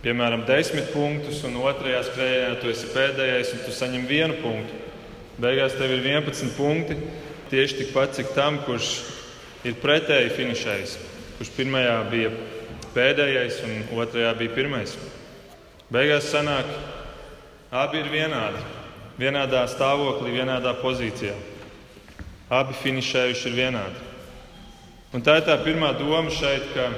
piemēram, 0.00 0.46
desmit 0.48 0.88
punktus, 0.94 1.42
un 1.44 1.58
otrajā 1.60 2.00
skrējienā 2.08 2.56
tu 2.62 2.72
esi 2.72 2.88
pēdējais 2.94 3.52
un 3.52 3.64
tu 3.66 3.76
saņem 3.76 4.08
vienu 4.08 4.40
punktu. 4.40 4.80
Beigās 5.44 5.76
tev 5.76 5.92
ir 5.92 6.00
11 6.00 6.56
punkti, 6.56 6.96
tieši 7.52 7.82
tikpat 7.82 8.16
cik 8.16 8.32
tam, 8.32 8.62
kurš 8.64 8.94
ir 9.68 9.76
pretēji 9.82 10.32
finišējis, 10.38 10.96
kurš 11.36 11.52
pirmajā 11.56 11.96
bija 12.10 12.30
pēdējais 12.96 13.60
un 13.66 14.00
otrajā 14.00 14.32
bija 14.38 14.54
pirmais. 14.56 14.94
Beigās 15.92 16.30
sanāk, 16.32 16.70
abi 17.70 18.00
ir 18.00 18.08
vienādi, 18.10 18.62
vienādā 19.20 19.66
stāvoklī, 19.70 20.32
vienādā 20.38 20.72
pozīcijā. 20.80 21.34
Abi 22.50 22.76
finišējuši 22.80 23.48
ir 23.50 23.58
vienādi. 23.58 24.04
Un 25.14 25.22
tā 25.24 25.38
ir 25.38 25.46
tā 25.46 25.58
pirmā 25.62 25.92
doma 25.98 26.32
šeit, 26.32 26.66
ka 26.74 26.88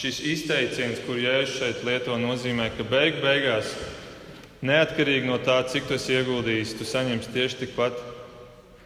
šis 0.00 0.22
izteiciens, 0.32 1.02
kur 1.04 1.20
Jēzus 1.20 1.58
šeit 1.60 1.84
lieto, 1.84 2.16
nozīmē, 2.18 2.70
ka 2.76 2.86
beig 2.88 3.20
beigās, 3.20 3.74
neatkarīgi 4.64 5.28
no 5.28 5.36
tā, 5.44 5.60
cik 5.68 5.88
tu 5.88 5.96
esi 5.98 6.16
ieguldījis, 6.16 6.76
tu 6.78 6.88
saņemsi 6.88 7.32
tieši 7.36 7.62
tikpat, 7.64 8.00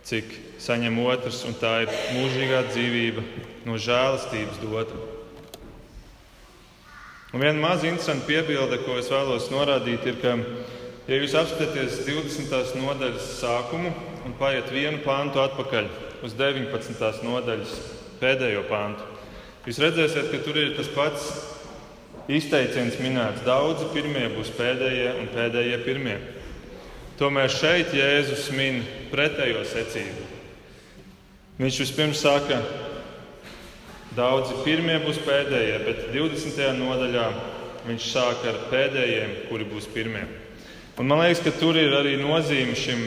cik 0.05 0.37
saņem 0.63 0.99
otrs, 1.07 1.45
un 1.49 1.55
tā 1.61 1.85
ir 1.85 1.93
mūžīgā 2.17 2.65
dzīvība 2.73 3.25
no 3.65 3.79
žēlastības 3.81 4.61
dota. 4.63 5.01
Un 7.35 7.43
viena 7.43 7.59
maza 7.59 7.89
interesanta 7.89 8.29
piebilde, 8.29 8.79
ko 8.85 8.99
es 9.01 9.11
vēlos 9.11 9.49
norādīt, 9.51 10.05
ir, 10.07 10.21
ka, 10.23 10.37
ja 11.09 11.19
jūs 11.19 11.35
apskatāties 11.41 12.05
20. 12.07 12.79
nodaļas 12.79 13.33
sākumu 13.41 13.91
un 14.25 14.37
paiet 14.39 14.71
vienu 14.71 15.03
pāntu 15.03 15.43
atpakaļ 15.43 15.91
uz 16.25 16.39
19. 16.39 17.27
nodaļas 17.27 17.75
pēdējo 18.21 18.63
pāntu, 18.71 19.15
Jūs 19.65 19.79
redzēsiet, 19.81 20.27
ka 20.29 20.39
tur 20.45 20.59
ir 20.61 20.75
tas 20.77 20.91
pats 20.93 21.29
izteiciens 22.29 22.99
minēts. 23.01 23.47
Daudzi 23.47 23.87
pirmie 23.95 24.27
būs 24.35 24.51
pēdējie 24.59 25.15
un 25.23 25.31
pēdējie 25.33 25.79
pirmie. 25.87 26.17
Tomēr 27.17 27.49
šeit 27.49 27.95
Jēzus 27.97 28.51
min 28.53 28.83
pretējo 29.09 29.63
secību. 29.71 30.27
Viņš 31.63 31.79
vispirms 31.81 32.21
saka, 32.27 32.59
daudzi 34.17 34.57
pirmie 34.65 34.97
būs 35.05 35.21
pēdējie, 35.25 35.77
bet 35.87 36.03
20. 36.15 36.65
nodaļā 36.79 37.27
viņš 37.85 38.09
sāk 38.13 38.47
ar 38.49 38.59
pēdējiem, 38.71 39.37
kuri 39.51 39.69
būs 39.69 39.89
pirmie. 39.93 40.25
Un 40.99 41.11
man 41.11 41.25
liekas, 41.25 41.43
ka 41.45 41.53
tur 41.59 41.77
ir 41.79 41.95
arī 41.99 42.15
nozīme 42.21 42.77
šim, 42.79 43.07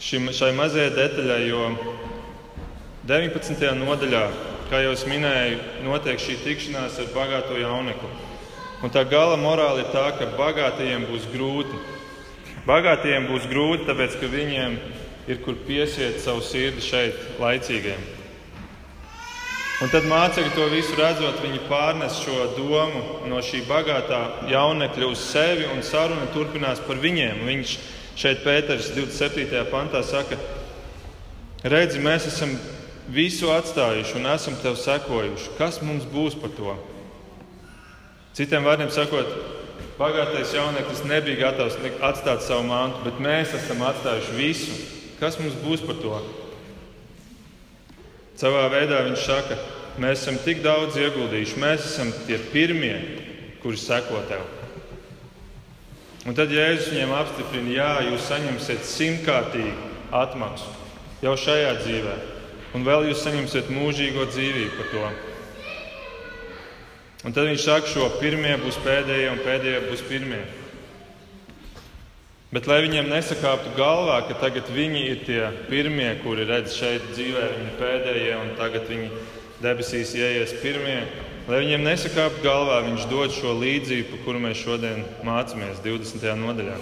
šim, 0.00 0.30
šai 0.34 0.52
mazajai 0.56 0.94
detaļai, 0.96 1.40
jo 1.48 1.64
19. 3.10 3.70
nodaļā 3.80 4.24
kā 4.70 4.84
jau 4.84 4.92
es 4.94 5.06
minēju, 5.10 5.62
notiek 5.86 6.20
šī 6.22 6.36
tikšanās 6.44 7.00
ar 7.02 7.14
bagāto 7.14 7.58
jaunekli. 7.58 8.10
Un 8.80 8.92
tā 8.94 9.02
gala 9.04 9.34
morāla 9.36 9.82
ir 9.82 9.90
tā, 9.92 10.06
ka 10.16 10.30
bagātajiem 10.38 11.08
būs 11.10 11.26
grūti, 11.34 11.80
Bagātiem 12.68 13.24
būs 13.24 13.46
grūti, 13.48 13.86
tāpēc 13.88 14.18
ka 14.20 14.28
viņiem 14.28 14.74
ir 15.32 15.38
kur 15.40 15.56
piesiet 15.64 16.18
savu 16.20 16.42
sirdi 16.44 16.82
šeit, 16.84 17.16
laicīgiem. 17.40 18.19
Un 19.80 19.88
tad 19.88 20.04
mācekļi 20.04 20.50
to 20.52 20.66
visu 20.68 20.92
redzot, 20.98 21.38
viņi 21.40 21.62
pārnes 21.64 22.18
šo 22.20 22.50
domu 22.52 23.00
no 23.30 23.38
šī 23.40 23.62
bagātā 23.64 24.18
jaunekļa 24.50 25.06
uz 25.08 25.22
sevi, 25.30 25.64
un 25.72 25.80
saruna 25.80 26.26
turpinās 26.34 26.82
par 26.84 27.00
viņiem. 27.00 27.40
Viņš 27.48 27.72
šeit, 28.20 28.42
Pēters, 28.44 28.90
27. 28.92 29.62
pantā 29.72 30.02
saka, 30.04 30.36
redzi, 31.64 32.02
mēs 32.04 32.28
esam 32.28 32.52
visu 33.08 33.48
atstājuši 33.54 34.18
un 34.20 34.28
esam 34.34 34.58
tev 34.60 34.76
sekojuši. 34.76 35.54
Kas 35.56 35.80
mums 35.80 36.04
būs 36.12 36.36
par 36.42 36.52
to? 36.58 36.76
Citiem 38.36 38.68
vārdiem 38.68 38.92
sakot, 38.92 39.32
bagātais 39.96 40.52
jauneklis 40.58 41.06
nebija 41.08 41.46
gatavs 41.46 41.80
atstāt 42.04 42.44
savu 42.44 42.68
mantu, 42.68 43.00
bet 43.08 43.16
mēs 43.16 43.56
esam 43.56 43.80
atstājuši 43.88 44.36
visu. 44.36 44.76
Kas 45.24 45.40
mums 45.40 45.56
būs 45.64 45.88
par 45.88 45.96
to? 46.04 46.20
Savā 48.40 48.64
veidā 48.72 49.02
viņš 49.04 49.24
saka, 49.26 49.56
mēs 50.00 50.22
esam 50.22 50.38
tik 50.40 50.62
daudz 50.64 50.96
ieguldījuši, 50.96 51.60
mēs 51.60 51.84
esam 51.90 52.12
tie 52.24 52.38
pirmie, 52.54 52.94
kuri 53.60 53.76
seko 53.76 54.22
tev. 54.30 54.46
Un 56.28 56.36
tad 56.36 56.52
Jēzus 56.52 56.92
viņiem 56.92 57.12
apstiprina, 57.16 57.72
jā, 57.74 57.90
jūs 58.08 58.28
saņemsiet 58.28 58.86
simtkārtīgu 58.88 59.90
atmaksu 60.16 60.68
jau 61.20 61.34
šajā 61.36 61.74
dzīvē, 61.82 62.14
un 62.76 62.84
vēl 62.86 63.10
jūs 63.10 63.26
saņemsiet 63.26 63.68
mūžīgo 63.72 64.24
dzīvību 64.32 64.72
par 64.78 64.90
to. 64.94 65.10
Un 67.28 67.36
tad 67.36 67.50
viņš 67.50 67.66
saka, 67.66 67.92
šo 67.92 68.08
pirmie 68.22 68.54
būs 68.62 68.80
pēdējie, 68.80 69.28
un 69.34 69.44
pēdējie 69.44 69.80
būs 69.90 70.04
pirmie. 70.08 70.40
Bet 72.50 72.66
lai 72.66 72.80
viņiem 72.82 73.06
nesakāptu 73.06 73.76
galvā, 73.76 74.16
ka 74.26 74.34
tagad 74.40 74.66
viņi 74.74 75.02
ir 75.06 75.18
tie 75.22 75.42
pirmie, 75.68 76.08
kuri 76.18 76.48
redz 76.48 76.74
šeit 76.74 77.04
dzīvē, 77.12 77.44
viņi 77.52 77.74
pēdējie, 77.78 78.32
un 78.40 78.48
tagad 78.58 78.88
viņi 78.90 79.10
debesīs 79.62 80.16
ieies 80.18 80.56
pirmie, 80.58 80.96
lai 81.46 81.60
viņiem 81.62 81.84
nesakāptu 81.86 82.42
galvā, 82.42 82.80
viņš 82.88 83.06
dod 83.12 83.36
šo 83.36 83.54
līdzību, 83.60 84.18
kuru 84.24 84.42
mēs 84.42 84.64
šodien 84.64 85.04
mācāmies 85.22 85.78
20. 85.84 86.26
nodaļā. 86.42 86.74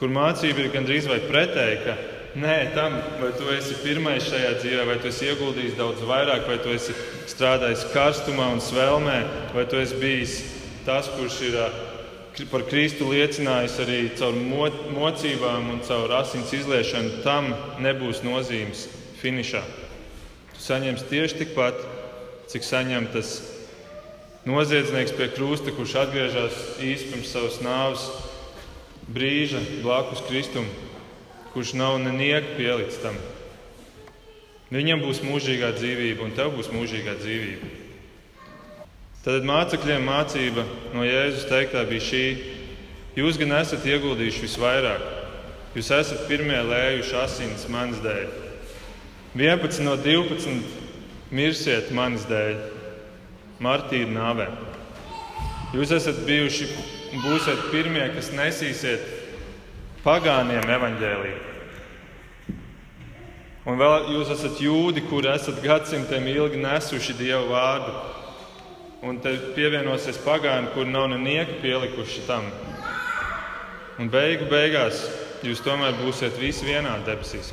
Kur 0.00 0.12
mācība 0.12 0.64
ir 0.64 0.72
gandrīz 0.72 1.08
vai 1.12 1.20
pretēji, 1.20 1.82
ka 1.84 1.98
nē, 2.40 2.56
tam, 2.72 2.96
vai 3.20 3.34
tu 3.36 3.52
esi 3.52 3.76
pirmais 3.82 4.24
šajā 4.30 4.54
dzīvē, 4.62 4.86
vai 4.88 4.96
tu 5.00 5.10
esi 5.12 5.28
ieguldījis 5.28 5.76
daudz 5.76 6.00
vairāk, 6.08 6.48
vai 6.48 6.56
tu 6.64 6.72
esi 6.72 6.96
strādājis 7.28 7.84
karstumā 7.92 8.48
un 8.54 8.64
svelmē, 8.64 9.18
vai 9.52 9.68
tu 9.68 9.76
esi 9.80 10.00
bijis 10.00 10.38
tas, 10.88 11.12
kurš 11.18 11.38
ir 11.50 11.60
par 12.44 12.66
Kristu 12.68 13.08
liecinājis 13.08 13.78
arī 13.80 13.98
caur 14.18 14.34
mo 14.36 14.66
mocībām 14.92 15.70
un 15.72 15.78
caur 15.86 16.12
asins 16.18 16.52
izliešanu, 16.52 17.22
tam 17.24 17.48
nebūs 17.80 18.20
nozīmes 18.26 18.82
finišā. 19.22 19.62
Tu 20.52 20.64
saņemsi 20.66 21.08
tieši 21.08 21.38
tikpat, 21.40 21.80
cik 22.52 22.66
saņem 22.66 23.08
tas 23.14 23.38
noziedznieks 24.44 25.16
pie 25.16 25.30
krusta, 25.32 25.72
kurš 25.72 25.96
atgriežas 26.02 26.60
īsi 26.84 27.08
pirms 27.14 27.32
savas 27.32 27.56
nāves 27.64 28.04
brīža 29.08 29.62
blakus 29.80 30.20
Kristum, 30.28 30.68
kurš 31.54 31.72
nav 31.80 31.96
nenieka 32.04 32.52
pielicis 32.58 33.00
tam. 33.00 33.16
Viņam 34.76 35.00
būs 35.06 35.24
mūžīgā 35.24 35.72
dzīvība, 35.78 36.26
un 36.26 36.36
tev 36.36 36.52
būs 36.58 36.68
mūžīgā 36.74 37.16
dzīvība. 37.22 37.85
Tad 39.26 39.42
mācekļiem 39.42 40.04
mācība 40.06 40.62
no 40.94 41.02
Jēzus 41.02 41.48
teiktā 41.50 41.80
bija 41.88 42.04
šī: 42.06 42.26
Jūs 43.18 43.34
gan 43.40 43.56
esat 43.58 43.82
ieguldījuši 43.82 44.44
visvairāk, 44.44 45.02
jūs 45.74 45.88
esat 45.96 46.28
pirmie 46.28 46.60
lējuši 46.62 47.16
asins 47.24 47.64
manas 47.66 47.98
dēļ. 48.04 48.28
11 49.34 49.82
no 49.82 49.96
12 49.98 51.34
mirsiet 51.34 51.90
manas 51.90 52.22
dēļ, 52.30 52.54
martīra 53.66 54.14
nāvē. 54.14 54.46
Jūs 55.74 55.98
esat 55.98 56.22
bijuši 56.28 56.68
un 57.10 57.26
būsiet 57.26 57.66
pirmie, 57.72 58.06
kas 58.14 58.30
nesīsiet 58.30 59.08
pagāniem 60.06 60.70
evaņģēlīju. 60.76 61.40
Un 63.66 63.82
vēl 63.82 64.12
jūs 64.14 64.30
esat 64.36 64.62
jūdi, 64.62 65.02
kuri 65.10 65.34
esat 65.34 65.58
gadsimtiem 65.64 66.30
ilgi 66.30 66.62
nesuši 66.62 67.18
Dievu 67.18 67.50
vārdu 67.50 68.14
un 69.06 69.20
te 69.22 69.36
pievienosies 69.54 70.18
pagāni, 70.24 70.72
kur 70.74 70.88
nav 70.88 71.06
nenieka 71.12 71.60
pielikuši 71.62 72.24
tam. 72.26 72.48
Un 74.02 74.10
beigu 74.12 74.48
beigās 74.50 75.04
jūs 75.46 75.62
tomēr 75.64 75.94
būsiet 76.00 76.36
visi 76.40 76.66
vienā 76.66 76.96
debesīs. 77.06 77.52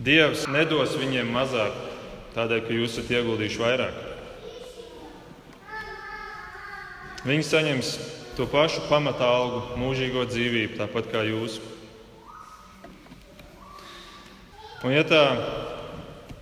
Dievs 0.00 0.46
nedos 0.48 0.94
viņiem 1.00 1.32
mazāk, 1.32 1.74
tādēļ, 2.36 2.62
ka 2.66 2.76
jūs 2.76 2.94
esat 2.94 3.10
ieguldījuši 3.16 3.60
vairāk. 3.60 3.98
Viņi 7.26 7.44
saņems 7.44 7.90
to 8.36 8.46
pašu 8.48 8.86
pamata 8.88 9.26
algu, 9.28 9.60
mūžīgo 9.80 10.24
dzīvību, 10.30 10.78
tāpat 10.78 11.10
kā 11.12 11.24
jūs. 11.28 11.58
Un, 14.80 14.94
ja 14.94 15.04
tā 15.04 15.24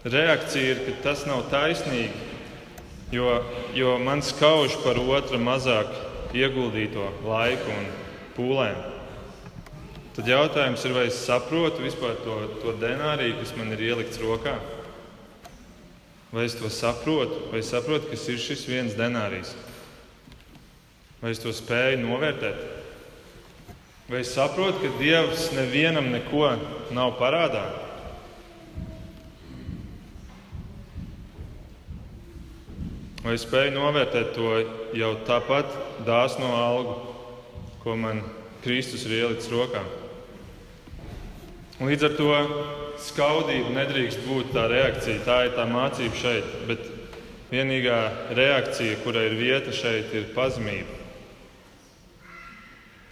reakcija 0.06 0.76
ir, 0.76 0.84
ka 0.86 0.94
tas 1.08 1.24
nav 1.26 1.48
taisnīgi, 1.50 2.27
Jo, 3.12 3.42
jo 3.74 3.98
man 3.98 4.20
skauž 4.20 4.74
par 4.84 4.98
otru 5.00 5.40
mazāk 5.40 5.88
ieguldīto 6.36 7.06
laiku 7.24 7.72
un 7.72 7.86
pūlēm. 8.36 8.82
Tad 10.18 10.28
jautājums 10.28 10.84
ir, 10.84 10.92
vai 10.92 11.06
es 11.08 11.20
saprotu 11.22 11.80
vispār 11.80 12.18
to, 12.24 12.36
to 12.60 12.74
denāriju, 12.82 13.38
kas 13.40 13.54
man 13.56 13.72
ir 13.72 13.86
ielikts 13.86 14.20
rokā? 14.20 14.58
Vai 16.34 16.44
es 16.44 16.58
to 16.58 16.68
saprotu, 16.68 17.46
vai 17.52 17.62
es 17.62 17.72
saprotu, 17.72 18.10
kas 18.10 18.26
ir 18.28 18.42
šis 18.42 18.66
viens 18.68 18.98
denārijs? 18.98 19.54
Vai 21.22 21.32
es 21.32 21.40
to 21.40 21.54
spēju 21.54 22.02
novērtēt? 22.02 22.60
Vai 24.08 24.20
es 24.20 24.34
saprotu, 24.36 24.82
ka 24.82 24.98
Dievs 25.00 25.48
nevienam 25.56 26.12
neko 26.12 26.50
nav 26.92 27.16
parādā? 27.16 27.64
Vai 33.28 33.34
spēju 33.36 33.74
novērtēt 33.74 34.30
to 34.32 34.50
jau 34.96 35.08
tāpat 35.28 35.68
dāsno 36.06 36.48
algu, 36.56 36.94
ko 37.82 37.92
man 38.00 38.22
Kristus 38.64 39.02
ir 39.04 39.18
ielicis 39.18 39.50
rokā? 39.52 39.82
Līdz 41.84 42.06
ar 42.08 42.14
to 42.16 42.28
skaudība 43.04 43.74
nedrīkst 43.74 44.22
būt 44.24 44.54
tā 44.54 44.62
reakcija. 44.72 45.20
Tā 45.26 45.36
ir 45.44 45.52
tā 45.58 45.66
mācība 45.68 46.16
šeit. 46.16 46.54
Bet 46.70 46.86
vienīgā 47.50 47.98
reakcija, 48.38 48.96
kurai 49.02 49.26
ir 49.28 49.36
vieta 49.36 49.74
šeit, 49.76 50.08
ir 50.16 50.30
pazemība. 50.32 50.96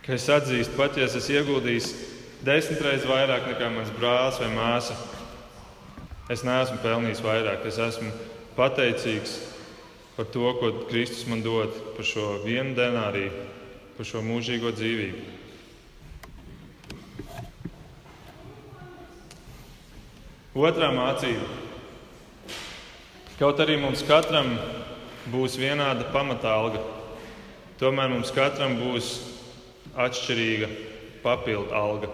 Ka 0.07 0.15
es 0.17 0.25
atzīstu, 0.33 0.79
pat 0.79 0.97
ja 0.97 1.11
es 1.11 1.19
esmu 1.21 1.43
ieguldījis 1.43 1.91
desmit 2.47 2.81
reizes 2.89 3.05
vairāk 3.11 3.51
nekā 3.51 3.69
mans 3.75 3.93
brālis 3.99 4.41
vai 4.41 4.49
māsa, 4.55 4.97
es 6.33 6.47
neesmu 6.47 6.81
pelnījis 6.81 7.21
vairāk. 7.27 7.69
Es 7.69 7.77
esmu 7.85 8.15
pateicīgs 8.57 9.37
par 10.17 10.25
to, 10.33 10.49
ko 10.57 10.73
Kristus 10.89 11.27
man 11.29 11.43
dod, 11.45 11.73
par 11.97 12.05
šo 12.09 12.39
vienu 12.45 12.73
denāriju, 12.77 13.33
par 13.99 14.09
šo 14.09 14.23
mūžīgo 14.25 14.73
dzīvību. 14.73 15.25
Otrā 20.57 20.89
mācība. 20.97 21.47
Kaut 23.37 23.61
arī 23.61 23.77
mums 23.77 24.01
katram 24.09 24.55
būs 25.29 25.59
vienāda 25.61 26.07
pamata 26.15 26.55
alga, 26.57 26.81
tomēr 27.77 28.09
mums 28.15 28.33
katram 28.33 28.79
būs 28.81 29.11
atšķirīga 30.01 30.71
papildu 31.21 31.77
alga. 31.77 32.09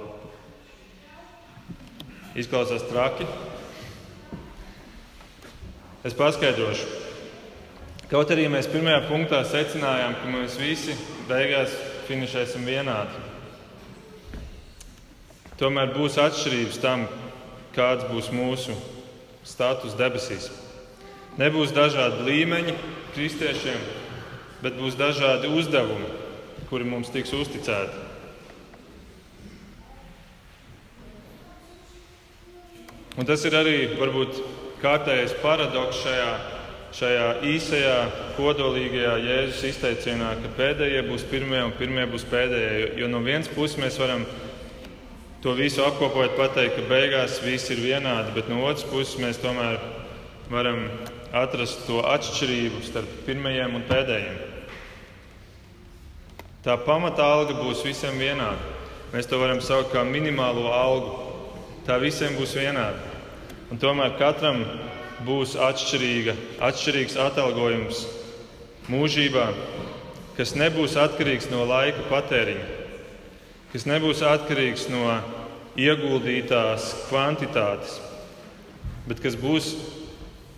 Izklausās 2.34 2.82
traki. 2.88 3.28
Es 6.02 6.18
paskaidrošu. 6.18 7.01
Kaut 8.10 8.30
arī 8.34 8.48
mēs 8.50 8.68
pirmajā 8.70 9.04
punktā 9.06 9.42
secinājām, 9.48 10.16
ka 10.20 10.30
mēs 10.32 10.58
visi 10.60 10.96
beigās 11.28 11.74
finišēsim 12.08 12.66
vienādi. 12.66 13.20
Tomēr 15.60 15.92
būs 15.94 16.18
atšķirības 16.18 16.80
tam, 16.82 17.06
kāds 17.76 18.08
būs 18.10 18.32
mūsu 18.34 18.74
status 19.46 19.94
debesīs. 19.98 20.50
Nebūs 21.40 21.72
dažādi 21.72 22.26
līmeņi 22.26 22.74
kristiešiem, 23.14 23.78
bet 24.64 24.76
būs 24.76 24.98
dažādi 24.98 25.48
uzdevumi, 25.48 26.10
kuri 26.68 26.88
mums 26.88 27.12
tiks 27.14 27.32
uzticēti. 27.36 28.08
Un 33.20 33.28
tas 33.28 33.42
ir 33.44 33.56
arī 33.56 33.76
varbūt 33.98 34.38
kārtējais 34.80 35.34
paradoks 35.42 36.00
šajā 36.00 36.30
šajā 36.92 37.28
īsajā, 37.48 37.96
kodolīgajā 38.36 39.14
Jēzus 39.24 39.62
izteicienā, 39.70 40.34
ka 40.42 40.52
pēdējie 40.58 41.02
būs 41.08 41.24
pirmie 41.30 41.62
un 41.64 41.72
pirmie 41.78 42.04
būs 42.10 42.26
pēdējie. 42.28 42.92
Jo 43.00 43.08
no 43.08 43.22
vienas 43.24 43.48
puses 43.52 43.78
mēs 43.80 43.96
varam 44.00 44.26
to 45.42 45.56
visu 45.58 45.82
apkopot, 45.86 46.36
pateikt, 46.36 46.76
ka 46.76 46.86
beigās 46.90 47.40
viss 47.42 47.72
ir 47.72 47.80
vienādi, 47.82 48.34
bet 48.36 48.52
no 48.52 48.60
otras 48.66 48.84
puses 48.90 49.16
mēs 49.22 49.40
tomēr 49.42 49.80
varam 50.52 50.84
atrast 51.32 51.86
to 51.88 52.02
atšķirību 52.04 52.82
starp 52.84 53.16
pirmajiem 53.26 53.78
un 53.78 53.86
pēdējiem. 53.88 54.40
Tā 56.62 56.76
pamata 56.84 57.24
alga 57.26 57.56
būs 57.58 57.80
visiem 57.82 58.20
vienāda. 58.20 58.60
Mēs 59.12 59.26
to 59.28 59.40
varam 59.40 59.58
saukt 59.64 59.90
par 59.92 60.06
minimālo 60.06 60.68
algu. 60.70 61.16
Tā 61.88 61.96
visiem 61.98 62.36
būs 62.38 62.52
vienāda. 62.54 63.00
Un 63.72 63.80
tomēr 63.82 64.14
katram 64.20 64.62
būs 65.26 65.54
atšķirīga, 65.60 66.34
atšķirīgs 66.62 67.16
atalgojums 67.20 68.02
mūžībā, 68.90 69.46
kas 70.36 70.54
nebūs 70.58 70.96
atkarīgs 70.98 71.48
no 71.52 71.64
laika 71.68 72.04
patēriņa, 72.10 72.66
kas 73.72 73.86
nebūs 73.88 74.22
atkarīgs 74.26 74.88
no 74.92 75.06
ieguldītās 75.78 76.90
kvantitātes, 77.08 77.98
bet 79.08 79.22
kas 79.22 79.38
būs 79.38 79.72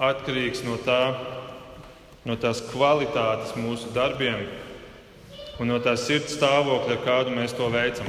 atkarīgs 0.00 0.64
no, 0.66 0.78
tā, 0.82 1.14
no 2.26 2.36
tās 2.40 2.62
kvalitātes 2.72 3.54
mūsu 3.58 3.92
darbiem 3.94 4.46
un 5.60 5.70
no 5.70 5.78
tās 5.82 6.08
sirds 6.08 6.34
stāvokļa, 6.34 6.96
ar 6.96 7.04
kādu 7.04 7.34
mēs 7.36 7.54
to 7.54 7.68
veicam. 7.70 8.08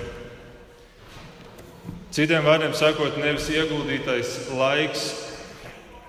Citiem 2.15 2.45
vārdiem 2.47 2.73
sakot, 2.73 3.17
nevis 3.19 3.49
ieguldītais 3.51 4.37
laiks 4.55 5.24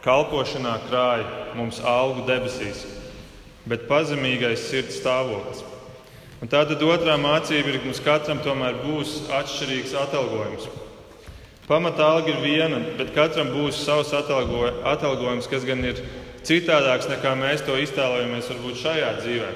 kalpošanā 0.06 0.76
krāja 0.86 1.26
mums 1.58 1.80
algu 1.82 2.24
debesīs, 2.28 2.84
bet 3.66 3.88
pazemīgais 3.90 4.68
sirds 4.70 5.00
stāvoklis. 5.00 5.64
Un 6.42 6.50
tātad 6.52 6.82
otrā 6.84 7.16
mācība 7.18 7.72
ir, 7.72 7.80
ka 7.80 7.88
mums 7.88 8.02
katram 8.04 8.42
tomēr 8.44 8.76
būs 8.84 9.22
atšķirīgs 9.34 9.96
atalgojums. 9.96 10.68
Pamatā 11.66 12.06
alga 12.06 12.30
ir 12.30 12.42
viena, 12.44 12.78
bet 12.98 13.10
katram 13.16 13.50
būs 13.50 13.80
savs 13.82 14.12
atalgojums, 14.14 15.48
kas 15.50 15.66
gan 15.66 15.82
ir 15.88 15.98
citādāks 16.46 17.08
nekā 17.10 17.32
mēs 17.40 17.64
to 17.66 17.74
iztēlojamies 17.80 18.52
varbūt 18.52 18.78
šajā 18.84 19.10
dzīvē. 19.18 19.50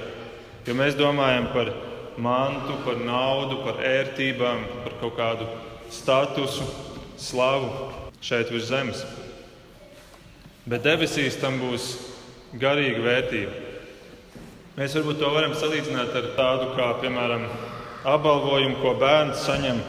Jo 0.66 0.74
mēs 0.76 0.98
domājam 0.98 1.46
par 1.54 1.70
mantu, 2.18 2.80
par 2.84 2.98
naudu, 2.98 3.60
par 3.62 3.78
ērtībām, 3.86 4.66
par 4.82 4.98
kaut 5.04 5.16
kādu 5.20 5.46
statusu, 5.92 6.66
slavu 7.20 7.70
šeit 8.24 8.50
virs 8.50 8.72
zemes. 8.72 9.04
Bet 10.68 10.84
debesīs 10.84 11.38
tam 11.40 11.56
būs 11.62 11.92
garīga 12.60 13.00
vērtība. 13.04 13.52
Mēs 14.76 14.94
varbūt 14.96 15.18
to 15.20 15.30
varam 15.32 15.54
salīdzināt 15.56 16.12
ar 16.16 16.28
tādu 16.36 16.68
kā, 16.76 16.90
piemēram, 17.00 17.46
apbalvojumu, 18.08 18.76
ko 18.82 18.94
bērns 19.00 19.42
saņem. 19.46 19.80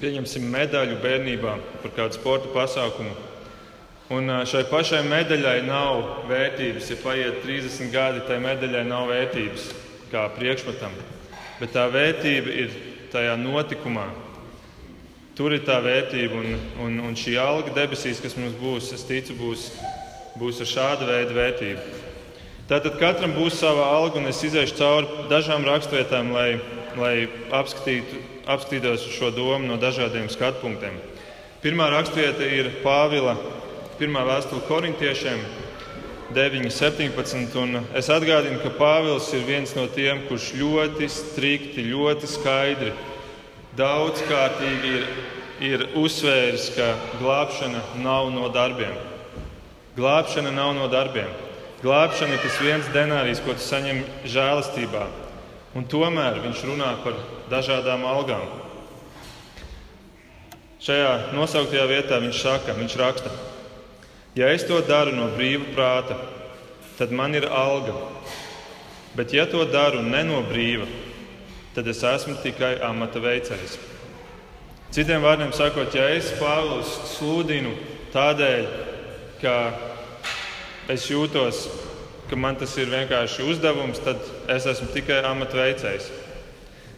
Pieņemsim 0.00 0.46
medaļu 0.52 1.00
bērnībā 1.02 1.56
par 1.82 1.92
kādu 1.96 2.16
sporta 2.16 2.52
pasākumu. 2.54 3.12
Un 4.10 4.32
šai 4.48 4.64
pašai 4.70 5.02
medaļai 5.06 5.58
nav 5.66 6.26
vērtības. 6.28 6.88
Ja 6.90 6.96
paiet 7.02 7.42
30 7.44 7.92
gadi, 7.92 8.24
tai 8.28 8.40
medaļai 8.42 8.84
nav 8.88 9.08
vērtības 9.12 9.68
kā 10.10 10.24
priekšmetam. 10.36 10.96
Bet 11.60 11.76
tā 11.76 11.84
vērtība 11.92 12.56
ir 12.64 12.74
tajā 13.12 13.36
notikumā, 13.38 14.08
Tur 15.40 15.54
ir 15.56 15.62
tā 15.64 15.78
vērtība 15.80 16.36
un, 16.36 16.50
un, 16.84 16.96
un 17.08 17.14
šī 17.16 17.38
alga 17.40 17.72
debesīs, 17.72 18.18
kas 18.20 18.34
mums 18.36 18.58
būs, 18.60 18.90
es 18.92 19.06
ticu, 19.08 19.32
būs, 19.38 19.62
būs 20.36 20.58
ar 20.60 20.68
šādu 20.68 21.06
veidu 21.08 21.32
vērtību. 21.38 21.84
Tātad 22.68 22.98
katram 23.00 23.32
būs 23.32 23.56
sava 23.56 23.86
alga, 23.88 24.20
un 24.20 24.28
es 24.28 24.42
iziešu 24.44 24.76
cauri 24.76 25.24
dažām 25.30 25.64
raksturvietām, 25.64 26.28
lai, 26.36 26.60
lai 27.00 27.14
apskatītu, 27.56 28.20
apskatītos 28.52 29.06
šo 29.14 29.30
domu 29.32 29.64
no 29.64 29.80
dažādiem 29.80 30.28
skatu 30.28 30.60
punktiem. 30.60 31.00
Pirmā 31.64 31.88
raksturvieta 31.88 32.44
ir 32.44 32.68
Pāvila 32.84 33.38
pirmā 33.96 34.26
vēstule 34.28 34.68
korintiešiem. 34.68 35.40
9, 36.36 36.68
17. 36.68 37.80
Es 37.96 38.12
atgādinu, 38.12 38.60
ka 38.60 38.76
Pāvils 38.76 39.32
ir 39.32 39.48
viens 39.48 39.72
no 39.72 39.88
tiem, 39.88 40.20
kurš 40.28 40.52
ļoti 40.60 41.08
strikti, 41.08 41.88
ļoti 41.88 42.28
skaidri 42.28 42.92
daudzkārtīgi 43.78 44.90
ir, 44.96 45.06
ir 45.60 45.84
uzsvērs, 45.98 46.70
ka 46.74 46.94
glābšana 47.20 47.82
nav 48.02 48.30
no 48.34 48.48
darbiem. 48.52 48.96
Glābšana 49.96 50.52
nav 50.54 50.74
no 50.78 50.88
darbiem. 50.90 51.30
Glābšana 51.82 52.36
ir 52.36 52.42
tas 52.44 52.58
viens 52.60 52.88
denārijs, 52.94 53.42
ko 53.44 53.54
tu 53.56 53.64
saņem 53.64 54.02
žēlastībā. 54.28 55.06
Un 55.78 55.86
tomēr 55.86 56.40
viņš 56.42 56.64
runā 56.66 56.90
par 57.04 57.16
dažādām 57.50 58.04
algām. 58.08 58.48
Šajā 60.80 61.32
nosauktajā 61.36 61.86
vietā 61.90 62.18
viņš 62.22 62.38
saka, 62.40 62.74
viņš 62.74 62.96
raksta, 62.96 63.30
ja 64.34 64.48
es 64.48 64.64
to 64.64 64.78
daru 64.86 65.12
no 65.12 65.26
brīva 65.34 65.66
prāta, 65.74 66.16
tad 66.96 67.12
man 67.12 67.36
ir 67.36 67.46
alga. 67.52 67.94
Bet 69.16 69.34
ja 69.34 69.44
to 69.50 69.64
daru 69.68 70.00
ne 70.06 70.22
no 70.24 70.40
brīva, 70.46 70.86
tad 71.74 71.86
es 71.86 72.02
esmu 72.02 72.34
tikai 72.42 72.78
amata 72.82 73.22
veicējs. 73.22 73.76
Citiem 74.90 75.22
vārdiem 75.22 75.52
sakot, 75.54 75.94
ja 75.94 76.08
es 76.16 76.32
Pāvils 76.40 76.90
sludinu 77.12 77.76
tādēļ, 78.10 78.64
ka 79.38 79.54
es 80.90 81.04
jūtos, 81.06 81.68
ka 82.26 82.38
man 82.38 82.58
tas 82.58 82.74
ir 82.78 82.90
vienkārši 82.90 83.46
uzdevums, 83.52 84.02
tad 84.02 84.24
es 84.50 84.66
esmu 84.66 84.88
tikai 84.96 85.20
amata 85.28 85.60
veicējs. 85.60 86.10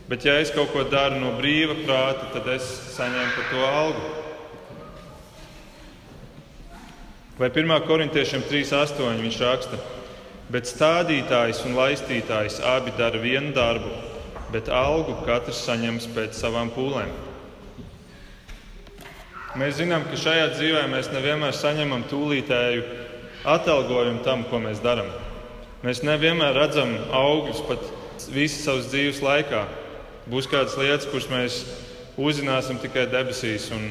Bet, 0.09 0.25
ja 0.25 0.39
es 0.41 0.51
kaut 0.53 0.73
ko 0.73 0.87
daru 0.89 1.21
no 1.21 1.35
brīva 1.37 1.77
prāta, 1.85 2.31
tad 2.33 2.49
es 2.55 2.65
saņemu 2.97 3.35
par 3.37 3.51
to 3.51 3.67
algu. 3.69 4.09
Vai 7.37 7.51
1. 7.53 7.75
korintiešiem 7.87 8.47
3.8. 8.49 9.21
viņš 9.21 9.39
raksta, 9.45 9.83
bet 10.53 10.69
stādītājs 10.69 11.63
un 11.69 11.77
laistītājs 11.77 12.59
abi 12.73 12.93
dara 12.97 13.21
vienu 13.21 13.53
darbu 13.57 14.12
bet 14.53 14.69
algu 14.69 15.17
katrs 15.27 15.65
saņems 15.67 16.09
pēc 16.15 16.37
savām 16.37 16.71
pūlēm. 16.75 17.13
Mēs 19.59 19.77
zinām, 19.81 20.05
ka 20.09 20.17
šajā 20.17 20.47
dzīvē 20.55 20.87
mēs 20.89 21.11
nevienmēr 21.13 21.53
saņemam 21.57 22.07
tūlītēju 22.09 22.85
atalgojumu 23.53 24.23
tam, 24.25 24.47
ko 24.49 24.63
mēs 24.63 24.81
darām. 24.85 25.11
Mēs 25.85 26.01
nevienmēr 26.07 26.57
redzam 26.57 26.95
augļus 27.13 27.61
pat 27.69 27.85
visu 28.33 28.63
savas 28.63 28.89
dzīves 28.93 29.21
laikā. 29.25 29.67
Būs 30.31 30.49
kādas 30.49 30.79
lietas, 30.79 31.09
kuras 31.11 31.29
mēs 31.29 31.59
uzzināsim 32.17 32.79
tikai 32.81 33.09
debesīs. 33.13 33.69
Un, 33.75 33.89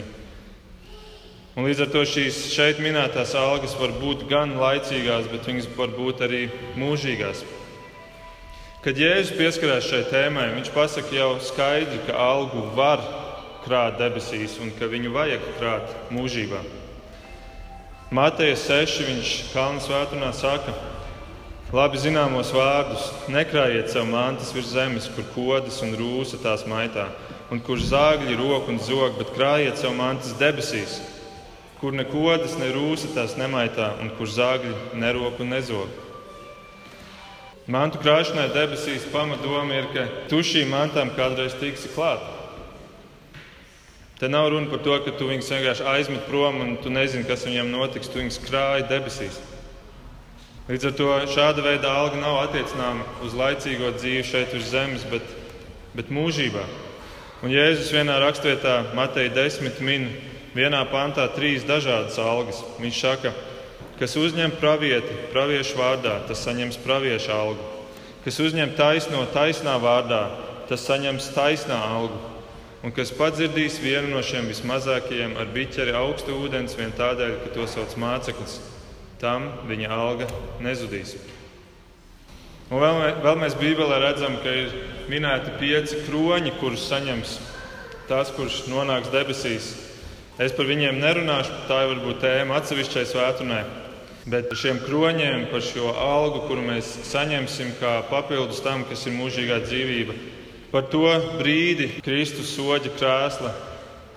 un 1.54 1.68
līdz 1.68 1.86
ar 1.86 1.94
to 1.94 2.06
šīs 2.10 2.46
šeit 2.56 2.82
minētās 2.82 3.36
algas 3.38 3.78
var 3.78 3.94
būt 4.02 4.26
gan 4.32 4.56
laicīgās, 4.58 5.30
bet 5.30 5.50
viņas 5.52 5.70
var 5.78 5.94
būt 5.98 6.26
arī 6.26 6.46
mūžīgās. 6.80 7.44
Kad 8.82 8.98
Jēzus 8.98 9.36
pieskarās 9.38 9.86
šai 9.86 10.00
tēmai, 10.10 10.48
viņš 10.56 10.72
pasaka 10.74 11.14
jau 11.14 11.36
skaidri, 11.46 12.00
ka 12.08 12.16
algu 12.18 12.64
var 12.74 13.04
krāt 13.62 14.00
debesīs 14.00 14.56
un 14.58 14.72
ka 14.74 14.90
viņu 14.90 15.12
vajag 15.14 15.44
krāt 15.60 15.94
mūžībā. 16.10 16.64
Mateja 18.10 18.58
6. 18.58 19.04
viņš 19.06 19.36
Kalnu 19.54 19.86
svētdienā 19.86 20.32
saka, 20.34 20.74
labi 21.70 22.02
zināmos 22.02 22.50
vārdus: 22.58 23.06
nekrājiet 23.30 23.94
sev 23.94 24.10
mantas 24.10 24.50
virs 24.58 24.74
zemes, 24.74 25.12
kur 25.14 25.30
kodas 25.38 25.78
un 25.86 25.94
rūsa 26.02 26.42
tās 26.42 26.66
maitā, 26.66 27.12
un 27.54 27.62
kur 27.62 27.78
zāģi 27.78 28.34
roku 28.42 28.74
un 28.74 28.82
zog, 28.82 29.14
bet 29.22 29.36
krājiet 29.38 29.78
sev 29.78 29.94
mantas 29.94 30.34
debesīs, 30.42 31.04
kur 31.78 31.94
ne 31.94 32.10
kodas, 32.10 32.58
ne 32.58 32.74
rūsa 32.74 33.14
tās 33.14 33.38
nemaitā, 33.38 33.94
un 34.02 34.10
kur 34.18 34.26
zāģi 34.26 34.98
neroku 34.98 35.46
un 35.46 35.54
nezog. 35.54 36.02
Mantu 37.70 38.00
krāšanai 38.02 38.48
debesīs 38.56 39.04
pamatdoma 39.14 39.76
ir, 39.78 39.90
ka 39.94 40.06
tu 40.32 40.40
šīm 40.42 40.72
mantām 40.74 41.12
kādreiz 41.14 41.54
tiksi 41.60 41.92
klāt. 41.94 42.24
Te 44.18 44.30
nav 44.30 44.50
runa 44.54 44.70
par 44.70 44.82
to, 44.86 44.96
ka 45.06 45.14
tu 45.18 45.28
viņus 45.30 45.52
vienkārši 45.54 45.86
aizmet 45.94 46.26
prom 46.30 46.58
un 46.62 46.74
tu 46.82 46.90
nezini, 46.94 47.26
kas 47.26 47.46
viņam 47.46 47.70
notiks. 47.74 48.10
Tu 48.10 48.22
viņus 48.22 48.40
krāji 48.48 48.88
debesīs. 48.90 49.38
Līdz 50.70 50.90
ar 50.90 50.98
to 50.98 51.10
šāda 51.34 51.66
veida 51.66 51.94
alga 51.94 52.18
nav 52.22 52.40
attiecināma 52.48 53.06
uz 53.26 53.38
laicīgo 53.38 53.94
dzīvi 53.98 54.26
šeit 54.26 54.54
uz 54.58 54.70
zemes, 54.74 55.06
bet, 55.10 55.26
bet 55.98 56.10
mūžībā. 56.14 56.66
Un 57.42 57.54
Jēzus 57.54 57.94
vienā 57.94 58.20
rakstvietā, 58.22 58.94
Mateja 58.98 59.34
10, 59.38 59.82
min 59.86 60.10
vienā 60.54 60.82
pantā 60.90 61.26
trīs 61.34 61.66
dažādas 61.66 62.18
algas. 62.22 62.62
Viņš 62.82 63.02
saka, 63.02 63.34
ka 63.34 63.51
Kas 64.02 64.16
uzņem 64.18 64.56
pravieti 64.58 65.14
praviešu 65.30 65.76
vārdā, 65.78 66.16
tas 66.26 66.42
saņems 66.42 66.80
pravieša 66.82 67.36
algu. 67.38 67.68
Kas 68.26 68.40
uzņem 68.42 68.72
taisno 68.74 69.20
taisnā 69.30 69.76
vārdā, 69.78 70.24
tas 70.70 70.88
saņems 70.88 71.28
taisnā 71.36 71.78
algu. 71.86 72.18
Un 72.82 72.90
kas 72.98 73.12
padzirdīs 73.14 73.76
vienu 73.78 74.10
no 74.10 74.24
šiem 74.26 74.48
vismazākajiem 74.50 75.36
ar 75.38 75.52
biķeri 75.54 75.94
augstu 75.94 76.34
ūdens 76.34 76.74
vien 76.80 76.90
tādēļ, 76.98 77.36
ka 77.44 77.52
to 77.54 77.68
sauc 77.70 77.94
māceklis, 78.02 78.56
tam 79.22 79.46
viņa 79.70 79.92
alga 79.94 80.30
nezudīs. 80.66 81.14
Un 82.72 82.82
vēl, 82.82 83.04
vēl 83.22 83.38
mēs 83.38 83.60
Bībelē 83.60 84.00
redzam, 84.02 84.40
ka 84.42 84.56
ir 84.64 84.74
minēti 85.14 85.54
pieci 85.60 86.02
kroņi, 86.08 86.56
kurus 86.58 86.88
saņems 86.90 87.36
tas, 88.10 88.34
kurš 88.34 88.64
nonāks 88.72 89.14
debesīs. 89.14 89.70
Es 90.42 90.58
par 90.58 90.66
viņiem 90.66 90.98
nerunāšu, 91.04 91.54
tā 91.70 91.84
ir 91.84 91.94
varbūt 91.94 92.24
tēma 92.26 92.58
atsevišķai 92.58 93.06
svētdienai. 93.12 93.62
Bet 94.30 94.52
šiem 94.54 94.78
kroņiem, 94.84 95.48
par 95.50 95.64
šo 95.66 95.96
algu, 95.98 96.44
kuru 96.46 96.62
mēs 96.62 96.92
saņemsim 97.10 97.74
kā 97.80 98.04
papildus 98.12 98.62
tam, 98.62 98.84
kas 98.86 99.08
ir 99.10 99.16
mūžīgā 99.18 99.58
dzīvība, 99.64 100.14
par 100.70 100.86
to 100.94 101.08
brīdi 101.40 101.88
Kristus 102.06 102.52
soļa 102.54 102.92
krēsla 103.00 103.54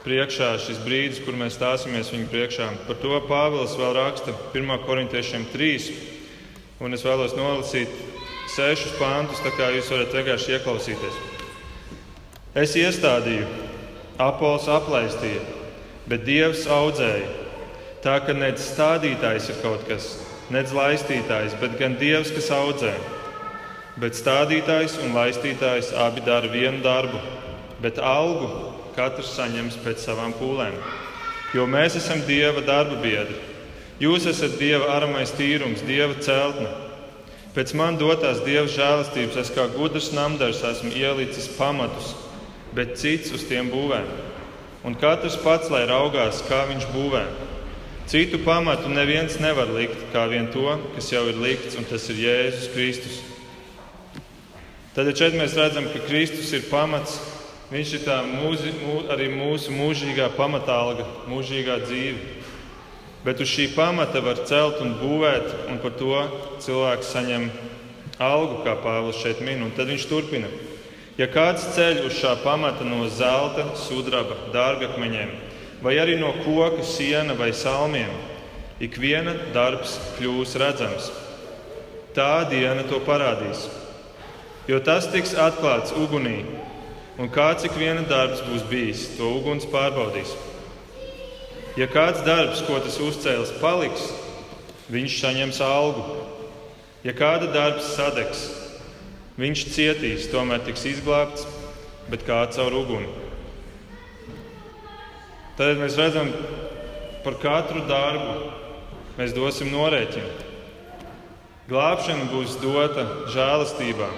priekšā, 0.04 0.50
šis 0.60 0.82
brīdis, 0.84 1.22
kur 1.24 1.38
mēs 1.40 1.56
stāsimies 1.56 2.12
viņa 2.12 2.28
priekšā. 2.28 2.66
Par 2.84 2.98
to 3.00 3.16
Pāvils 3.30 3.76
vēl 3.80 3.94
raksta 3.96 4.34
1. 4.52 4.74
korintiešiem 4.84 5.46
3. 5.54 5.94
Un 6.84 6.92
es 6.92 7.04
vēlos 7.06 7.32
nolasīt 7.38 7.88
sešus 8.52 8.98
pāntus, 9.00 9.40
tā 9.40 9.54
kā 9.56 9.70
jūs 9.72 9.88
varat 9.88 10.12
vienkārši 10.18 10.58
ieklausīties. 10.58 11.22
Es 12.60 12.76
iestādīju, 12.76 13.48
Apols 14.20 14.68
aplaistīja, 14.70 15.40
bet 16.06 16.28
Dievs 16.28 16.68
audzēja. 16.70 17.43
Tā 18.04 18.18
ka 18.20 18.34
nec 18.36 18.58
stādītājs 18.60 19.46
ir 19.48 19.60
kaut 19.62 19.86
kas, 19.88 20.10
nec 20.52 20.68
laistītājs, 20.76 21.54
bet 21.56 21.78
gan 21.78 21.94
Dievs, 21.96 22.34
kas 22.36 22.50
audzē. 22.52 22.92
Bet 23.96 24.18
stādītājs 24.18 24.98
un 25.00 25.14
laistītājs 25.16 25.94
abi 25.96 26.20
dara 26.26 26.50
vienu 26.52 26.82
darbu, 26.84 27.22
bet 27.80 27.96
algu 27.96 28.50
katrs 28.92 29.30
saņems 29.38 29.78
pēc 29.80 30.04
savām 30.04 30.34
pūlēm. 30.36 30.76
Jo 31.56 31.64
mēs 31.70 31.96
esam 31.96 32.20
Dieva 32.28 32.60
darba 32.66 32.98
biedri. 33.00 33.38
Jūs 34.04 34.28
esat 34.28 34.58
Dieva 34.60 34.90
aramais 34.98 35.32
tīrums, 35.38 35.86
Dieva 35.88 36.18
celtne. 36.20 36.68
Pēc 37.56 37.72
man 37.78 37.96
dotās 37.96 38.42
Dieva 38.44 38.66
žēlastības 38.68 39.40
es 39.46 39.54
kā 39.54 39.64
gudrs 39.78 40.10
namdars 40.12 40.60
esmu 40.74 40.92
ielicis 40.92 41.48
pamatus, 41.56 42.12
bet 42.76 42.98
cits 43.00 43.32
uz 43.32 43.48
tiem 43.48 43.72
būvē. 43.72 44.02
Un 44.84 45.00
katrs 45.00 45.40
pats 45.40 45.72
lai 45.72 45.86
raugās, 45.88 46.44
kā 46.50 46.66
viņš 46.68 46.90
būvē. 46.92 47.24
Citu 48.04 48.38
pamatu 48.44 48.90
neviens 48.92 49.38
nevar 49.40 49.70
likt, 49.72 49.96
kā 50.12 50.26
vien 50.28 50.50
to, 50.52 50.66
kas 50.92 51.08
jau 51.08 51.22
ir 51.30 51.38
likts, 51.40 51.78
un 51.80 51.86
tas 51.88 52.04
ir 52.12 52.18
Jēzus 52.20 52.66
Kristus. 52.74 53.22
Tad 54.92 55.08
šeit 55.16 55.32
mēs 55.38 55.56
redzam, 55.56 55.88
ka 55.88 56.02
Kristus 56.04 56.52
ir 56.52 56.66
pamats. 56.68 57.16
Viņš 57.72 57.94
ir 57.96 58.10
mūzi, 58.28 58.74
mū, 58.76 58.98
arī 59.10 59.30
mūsu 59.32 59.72
mūžīgā 59.72 60.28
pamatālga, 60.36 61.06
mūžīgā 61.30 61.78
dzīve. 61.86 62.20
Bet 63.24 63.40
uz 63.40 63.48
šī 63.48 63.70
pamata 63.72 64.20
var 64.20 64.42
celt 64.44 64.84
un 64.84 64.92
būvēt, 65.00 65.48
un 65.72 65.80
par 65.80 65.96
to 65.96 66.20
cilvēks 66.60 67.14
saņem 67.16 67.48
algu, 68.20 68.60
kā 68.68 68.76
Pāvils 68.84 69.22
šeit 69.24 69.40
min. 69.40 69.64
Un 69.64 69.72
tad 69.72 69.88
viņš 69.88 70.06
turpina. 70.12 70.52
Ja 71.16 71.30
kāds 71.32 71.64
ceļ 71.72 72.04
uz 72.04 72.20
šā 72.20 72.36
pamata 72.44 72.84
no 72.84 73.08
zelta, 73.08 73.70
sudraba, 73.80 74.36
dārgakmeņiem, 74.52 75.32
vai 75.84 75.98
arī 76.00 76.16
no 76.16 76.32
koka, 76.40 76.82
siena 76.82 77.36
vai 77.36 77.50
salmiem, 77.52 78.08
ikviena 78.80 79.34
darbs 79.52 79.98
kļūs 80.16 80.56
redzams. 80.60 81.10
Tā 82.16 82.46
diena 82.48 82.86
to 82.88 83.02
parādīs. 83.04 83.66
Jo 84.64 84.78
tas 84.80 85.10
tiks 85.12 85.34
atklāts 85.36 85.92
ugunī, 85.92 86.38
un 87.20 87.28
kāds 87.28 87.66
ik 87.68 87.76
viena 87.76 88.00
darbs 88.08 88.40
būs 88.46 88.64
bijis, 88.70 89.02
to 89.18 89.28
uguns 89.36 89.68
pārbaudīs. 89.68 90.32
Ja 91.76 91.88
kāds 91.90 92.22
darbs, 92.24 92.62
ko 92.64 92.78
tas 92.80 92.96
uzcēlis, 93.02 93.52
paliks, 93.60 94.06
viņš 94.94 95.18
saņems 95.20 95.60
algu. 95.66 96.06
Ja 97.04 97.12
kāda 97.12 97.50
darbs 97.52 97.92
sadegs, 97.92 98.46
viņš 99.36 99.66
cietīs, 99.74 100.30
tomēr 100.32 100.64
tiks 100.64 100.86
izglābts, 100.94 101.44
bet 102.08 102.24
kā 102.24 102.40
caur 102.54 102.78
uguni. 102.80 103.23
Tad 105.54 105.78
mēs 105.78 105.94
redzam, 105.94 106.32
par 107.22 107.36
katru 107.38 107.84
darbu 107.86 108.48
mēs 109.14 109.34
dosim 109.36 109.68
norēķinu. 109.70 110.32
Glābšana 111.68 112.26
būs 112.32 112.56
dota 112.58 113.04
žēlastībā 113.30 114.08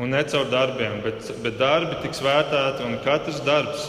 un 0.00 0.14
ne 0.16 0.22
caur 0.24 0.48
darbiem, 0.48 1.02
bet, 1.04 1.28
bet 1.44 1.58
darbi 1.60 1.98
tiks 2.02 2.22
vērtēti 2.24 2.86
un 2.88 2.96
katrs 3.04 3.42
darbs, 3.44 3.84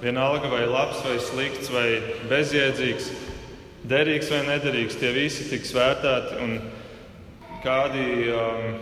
vienalga 0.00 0.48
vai 0.52 0.62
labs, 0.70 1.02
vai 1.02 1.18
slikts, 1.20 1.72
vai 1.74 1.88
bezjēdzīgs, 2.30 3.10
derīgs 3.90 4.30
vai 4.30 4.44
nederīgs, 4.46 4.98
tie 5.02 5.10
visi 5.16 5.48
tiks 5.50 5.74
vērtēti. 5.74 6.38
Un 6.46 6.54
kādi 7.66 8.06
um, 8.30 8.76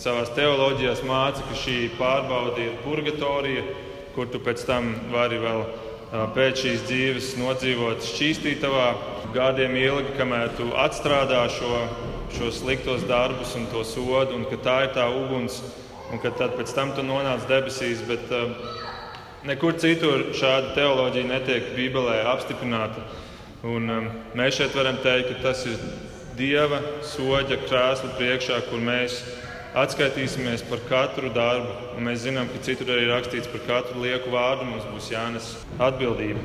savā 0.00 0.24
teoloģijā 0.36 0.96
māca, 1.04 1.44
ka 1.44 1.60
šī 1.60 1.92
pārbaude 2.00 2.64
ir 2.70 2.80
purgatorija, 2.82 3.68
kur 4.16 4.32
tu 4.32 4.40
pēc 4.40 4.64
tam 4.64 4.94
vari 5.12 5.44
vēl 5.44 5.62
pēc 6.10 6.62
šīs 6.62 6.84
dzīves 6.86 7.32
nodzīvot 7.40 8.04
šķīstītavā 8.06 8.86
gadiem 9.34 9.74
ilgi, 9.80 10.14
kamēr 10.18 10.52
tu 10.58 10.68
atstrādā 10.78 11.42
šo, 11.50 11.82
šo 12.36 12.52
sliktos 12.54 13.02
darbus 13.08 13.56
un 13.58 13.66
to 13.72 13.82
sodu, 13.84 14.36
un 14.36 14.46
ka 14.50 14.60
tā 14.62 14.76
ir 14.86 14.94
tā 14.94 15.08
uguns 15.10 15.60
un 16.12 16.22
ka 16.22 16.30
tad 16.38 16.54
pēc 16.58 16.72
tam 16.74 16.92
tu 16.94 17.02
nonāc 17.02 17.46
debesīs. 17.50 18.04
Bet 18.06 18.30
uh, 18.30 18.54
nekur 19.48 19.78
citur 19.82 20.30
šāda 20.36 20.74
teoloģija 20.76 21.30
netiek 21.30 21.72
Bībelē 21.76 22.20
apstiprināta. 22.32 23.02
Un, 23.66 23.90
um, 23.90 24.10
mēs 24.38 24.60
šeit 24.60 24.76
varam 24.78 25.00
teikt, 25.02 25.34
ka 25.34 25.48
tas 25.50 25.64
ir 25.66 25.80
Dieva 26.36 26.82
soļa 27.00 27.56
krēsla 27.64 28.10
priekšā, 28.18 28.60
kur 28.68 28.82
mēs 28.84 29.22
atskaitīsimies 29.76 30.64
par 30.70 30.80
katru 30.88 31.30
darbu. 31.34 31.74
Un 31.96 32.08
mēs 32.08 32.24
zinām, 32.24 32.48
ka 32.52 32.62
citur 32.64 32.94
arī 32.94 33.10
rakstīts 33.10 33.50
par 33.52 33.64
katru 33.68 34.04
lieku 34.04 34.32
vārdu. 34.32 34.68
Mums 34.70 34.88
būs 34.92 35.10
jānes 35.12 35.52
atbildība. 35.76 36.40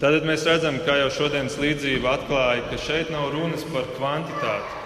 Tad 0.00 0.24
mēs 0.24 0.46
redzam, 0.48 0.78
kā 0.86 0.94
jau 0.96 1.10
šodienas 1.12 1.58
līdzība 1.60 2.14
atklāja, 2.14 2.62
ka 2.70 2.78
šeit 2.80 3.10
nav 3.12 3.34
runas 3.34 3.66
par 3.68 3.88
kvantitāti. 3.98 4.78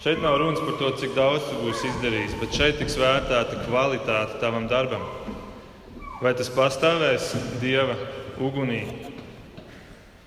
Šeit 0.00 0.22
nav 0.24 0.38
runas 0.40 0.62
par 0.62 0.78
to, 0.80 0.92
cik 1.00 1.12
daudz 1.16 1.44
tu 1.50 1.58
būsi 1.60 1.90
izdarījis, 1.90 2.36
bet 2.40 2.56
šeit 2.56 2.78
tiks 2.80 2.96
vērtēta 2.96 3.58
kvalitāte 3.66 4.38
tavam 4.40 4.68
darbam. 4.70 5.04
Vai 6.22 6.32
tas 6.38 6.48
pastāvēs 6.54 7.32
dieva 7.60 7.98
ugunī, 8.40 8.86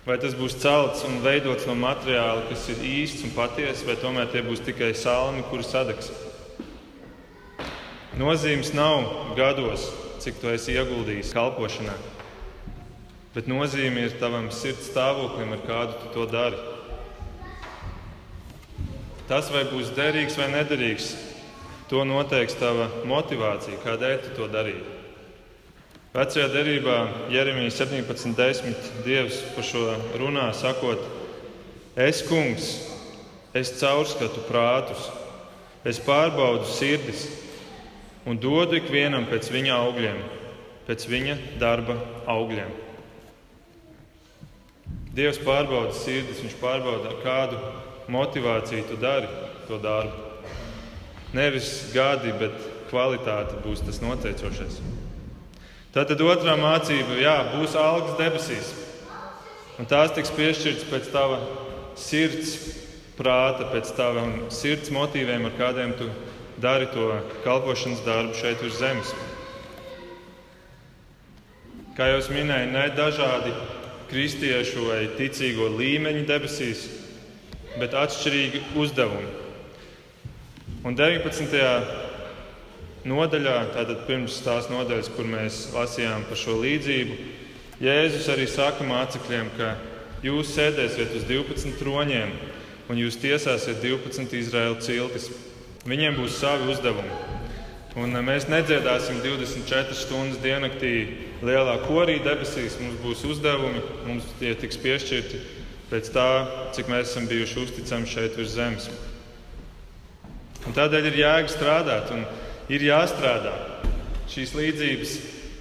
vai 0.05 0.17
tas 0.21 0.33
būs 0.37 0.57
celts 0.61 1.03
un 1.05 1.19
veidots 1.21 1.67
no 1.69 1.75
materiāla, 1.77 2.47
kas 2.49 2.67
ir 2.73 2.81
īsts 2.85 3.25
un 3.27 3.33
patiess, 3.35 3.85
vai 3.85 3.97
tomēr 4.01 4.31
tie 4.31 4.41
būs 4.45 4.63
tikai 4.65 4.93
salmi, 4.97 5.45
kuri 5.49 5.65
sadegs. 5.65 6.09
Nozīmes 8.17 8.73
nav 8.75 9.33
gados, 9.37 9.87
cik 10.21 10.41
tu 10.41 10.49
esi 10.51 10.75
ieguldījis 10.75 11.33
kalpošanā, 11.37 11.93
bet 13.35 13.47
nozīme 13.49 14.07
ir 14.07 14.17
tavam 14.21 14.49
sirds 14.53 14.89
stāvoklim, 14.91 15.53
ar 15.55 15.65
kādu 15.67 15.99
tu 16.01 16.13
to 16.17 16.27
dari. 16.33 16.59
Tas, 19.29 19.47
vai 19.53 19.63
būs 19.69 19.93
derīgs 19.95 20.35
vai 20.35 20.49
nederīgs, 20.51 21.13
to 21.87 22.03
noteiks 22.07 22.57
tava 22.59 22.89
motivācija, 23.07 23.79
kādēļ 23.85 24.17
tu 24.25 24.33
to 24.41 24.49
darīji. 24.51 25.00
Vecajā 26.11 26.49
derībā 26.51 26.97
Jeremija 27.31 27.71
17.10. 27.71 28.93
Dievs 29.05 29.41
par 29.55 29.63
šo 29.63 29.87
runā, 30.19 30.49
sakot, 30.57 30.99
Es, 31.95 32.21
kungs, 32.23 32.87
es 33.51 33.73
caurskatu 33.75 34.45
prātus, 34.47 35.09
es 35.83 35.99
pārbaudu 35.99 36.63
sirdis 36.71 37.25
un 38.23 38.39
dodu 38.39 38.77
ikvienam 38.79 39.25
pēc 39.27 39.49
viņa 39.51 39.75
augļiem, 39.75 40.21
pēc 40.87 41.03
viņa 41.11 41.35
darba 41.59 41.97
augļiem. 42.31 42.71
Dievs 45.11 45.41
pārbauda 45.43 45.91
sirdis, 45.99 46.39
viņš 46.45 46.55
pārbauda 46.63 47.17
kādu 47.25 47.59
motivāciju 48.07 48.87
tu 48.87 48.95
dari 48.95 49.27
to 49.67 49.83
darbu. 49.83 50.29
Nevis 51.35 51.91
gadi, 51.91 52.31
bet 52.39 52.55
kvalitāte 52.87 53.59
būs 53.67 53.83
tas 53.83 53.99
noteicošais. 53.99 54.79
Tātad 55.91 56.21
otrā 56.23 56.53
mācība, 56.55 57.17
jā, 57.19 57.33
būs 57.51 57.73
algas 57.75 58.15
debesīs. 58.15 58.69
Un 59.75 59.89
tās 59.91 60.13
tiks 60.15 60.31
piešķirtas 60.37 60.87
pēc 60.87 61.09
tava 61.11 61.41
sirds 61.99 62.53
prāta, 63.17 63.67
pēc 63.73 63.91
taviem 63.97 64.37
sirds 64.53 64.91
motīviem, 64.93 65.49
ar 65.49 65.57
kādiem 65.59 65.91
tu 65.99 66.07
dari 66.63 66.87
to 66.93 67.09
kalpošanas 67.43 68.05
darbu 68.05 68.37
šeit 68.39 68.63
uz 68.63 68.79
zemes. 68.79 69.11
Kā 71.97 72.07
jau 72.07 72.21
minēju, 72.31 72.71
ne 72.71 72.85
dažādi 72.95 73.51
kristiešu 74.11 74.85
vai 74.87 75.01
ticīgo 75.17 75.67
līmeņi 75.75 76.23
debesīs, 76.29 76.85
bet 77.81 77.97
atšķirīgi 77.99 78.63
uzdevumi. 78.79 79.27
Un 80.87 80.95
19. 80.95 82.07
Nodaļā, 83.07 83.55
tātad 83.75 84.03
pirms 84.07 84.41
tās 84.45 84.67
nodaļas, 84.71 85.11
kur 85.15 85.29
mēs 85.29 85.69
lasījām 85.75 86.27
par 86.29 86.39
šo 86.39 86.57
līdzību, 86.61 87.21
Jēzus 87.81 88.27
arī 88.29 88.43
saka 88.45 88.85
mācekļiem, 88.85 89.47
ka 89.57 89.71
Jūs 90.21 90.51
sēdēsiet 90.53 91.15
uz 91.17 91.23
12 91.25 91.79
troņiem, 91.79 92.29
un 92.93 92.99
jūs 92.99 93.15
tiesāsiet 93.17 93.79
12 93.81 94.35
Izraēlu 94.37 94.77
ciltis. 94.85 95.31
Viņiem 95.89 96.19
būs 96.19 96.35
savi 96.37 96.67
uzdevumi. 96.69 97.15
Un 97.97 98.13
mēs 98.23 98.45
nedziedāsim 98.47 99.17
24 99.23 99.97
stundas 99.97 100.37
diennaktī 100.43 100.93
lielā 101.41 101.73
korī 101.87 102.19
debesīs. 102.21 102.77
Mums 102.83 103.01
būs 103.01 103.25
uzdevumi, 103.33 103.81
mums 104.05 104.29
tie 104.37 104.53
tiks 104.53 104.77
piešķirti 104.83 105.41
pēc 105.89 106.13
tā, 106.13 106.27
cik 106.77 106.93
mēs 106.93 107.09
esam 107.09 107.25
bijuši 107.27 107.57
uzticami 107.65 108.13
šeit 108.13 108.37
virs 108.37 108.53
zemes. 108.53 108.91
Un 110.69 110.77
tādēļ 110.77 111.09
ir 111.09 111.21
jēga 111.23 111.49
strādāt 111.49 112.13
un 112.13 112.27
ir 112.71 112.87
jāstrādā. 112.87 113.53
Šīs 114.31 114.53
līdzības 114.55 115.15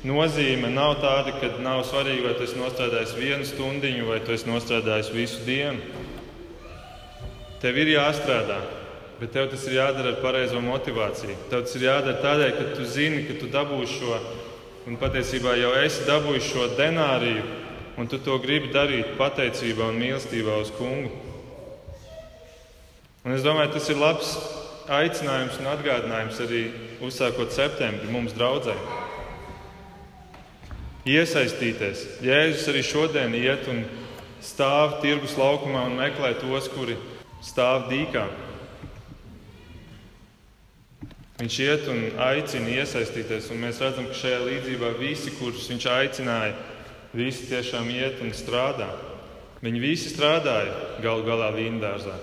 nozīme 0.06 0.70
nav 0.72 1.00
tāda, 1.02 1.34
ka 1.40 1.50
nav 1.62 1.82
svarīgi, 1.88 2.22
vai 2.24 2.34
tu 2.38 2.46
esi 2.46 2.58
nostrādājis 2.60 3.16
vienu 3.18 3.46
stundu 3.48 3.90
vai 4.06 4.20
tu 4.24 4.32
esi 4.32 4.48
nostrādājis 4.48 5.10
visu 5.14 5.40
dienu. 5.46 5.80
Tev 7.60 7.76
ir 7.76 7.90
jāstrādā, 7.96 8.60
bet 9.20 9.34
tev 9.34 9.50
tas 9.52 9.66
ir 9.68 9.80
jādara 9.80 10.14
ar 10.14 10.22
pareizo 10.22 10.62
motivāciju. 10.64 11.34
Tev 11.50 11.66
tas 11.66 11.74
ir 11.76 11.88
jādara 11.90 12.22
tādēļ, 12.22 12.52
ka 12.56 12.68
tu 12.76 12.86
zini, 12.88 13.26
ka 13.26 13.36
tu 13.40 13.50
dabūsi 13.52 13.98
šo, 13.98 14.20
un 14.88 14.96
patiesībā 15.00 15.58
jau 15.60 15.74
esi 15.82 16.06
dabūjis 16.08 16.46
šo 16.54 16.68
denāriju, 16.78 17.42
un 18.00 18.08
tu 18.08 18.22
to 18.22 18.38
gribi 18.40 18.70
darīt 18.72 19.18
pateicībā 19.18 19.90
un 19.90 19.98
mīlestībā 20.00 20.56
uz 20.62 20.70
kungu. 20.78 21.10
Un 23.26 23.34
es 23.36 23.44
domāju, 23.44 23.74
tas 23.74 23.90
ir 23.92 24.00
labs 24.00 24.30
aicinājums 24.88 25.58
un 25.60 25.68
atgādinājums 25.74 26.40
arī 26.46 26.62
uzsākot 27.04 27.54
septembrī 27.54 28.10
mums 28.12 28.36
draudzēm 28.36 29.08
iesaistīties. 31.08 32.04
Jēzus 32.24 32.68
arī 32.70 32.82
šodien 32.84 33.34
iet 33.36 33.68
un 33.70 33.84
stāv 34.44 35.00
tirgus 35.04 35.36
laukumā 35.40 35.86
un 35.88 35.98
meklē 36.00 36.34
tos, 36.40 36.68
kuri 36.72 36.96
stāv 37.44 37.88
dīkā. 37.90 38.26
Viņš 41.40 41.58
iet 41.64 41.86
un 41.88 42.02
aicina 42.20 42.74
iesaistīties, 42.82 43.48
un 43.52 43.62
mēs 43.62 43.80
redzam, 43.80 44.10
ka 44.10 44.18
šajā 44.18 44.40
līdzībā 44.44 44.90
visi, 44.98 45.32
kurus 45.38 45.70
viņš 45.72 45.86
aicināja, 45.88 46.58
visi 47.16 47.48
tiešām 47.48 47.88
iet 47.94 48.20
un 48.20 48.34
strādā. 48.36 48.90
Viņi 49.64 49.80
visi 49.80 50.12
strādāja 50.12 51.00
galu 51.04 51.24
galā 51.24 51.48
vīndārzā. 51.56 52.16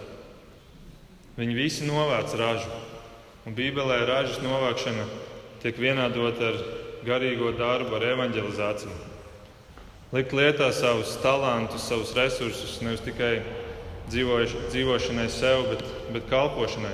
Viņi 1.38 1.58
visi 1.58 1.86
novāc 1.86 2.34
ražu, 2.38 2.70
un 3.48 3.56
Bībelē 3.56 4.02
ražas 4.04 4.42
novākšana 4.44 5.06
tiek 5.64 5.78
vienādota 5.80 6.50
ar 6.50 6.58
garīgo 7.08 7.54
darbu, 7.56 7.96
ar 7.96 8.04
evanģelizāciju. 8.12 8.96
Likt 10.12 10.34
lietā 10.36 10.68
savus 10.76 11.14
talantus, 11.24 11.86
savus 11.88 12.12
resursus, 12.16 12.82
nevis 12.84 13.04
tikai 13.06 13.38
dzīvošanai 14.12 15.28
sev, 15.32 15.64
bet, 15.72 15.84
bet 16.16 16.28
kalpošanai. 16.32 16.92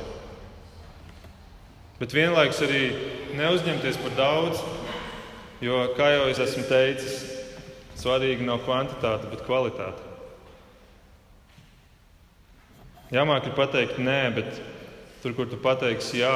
Bet 1.97 2.13
vienlaikus 2.13 2.61
arī 2.65 2.83
neuzņemties 3.37 3.97
par 4.01 4.15
daudz, 4.17 4.61
jo, 5.61 5.79
kā 5.97 6.09
jau 6.13 6.27
es 6.29 6.41
esmu 6.41 6.65
teicis, 6.69 7.21
svarīga 7.97 8.45
nav 8.45 8.61
kvantitāte, 8.65 9.29
bet 9.31 9.45
kvalitāte. 9.47 10.11
Jāmāk 13.13 13.49
ir 13.49 13.57
pateikt 13.57 14.01
nē, 14.01 14.21
bet 14.37 14.61
tur, 15.23 15.31
kur 15.37 15.47
tu 15.47 15.55
pateiksi 15.55 16.19
jā, 16.19 16.33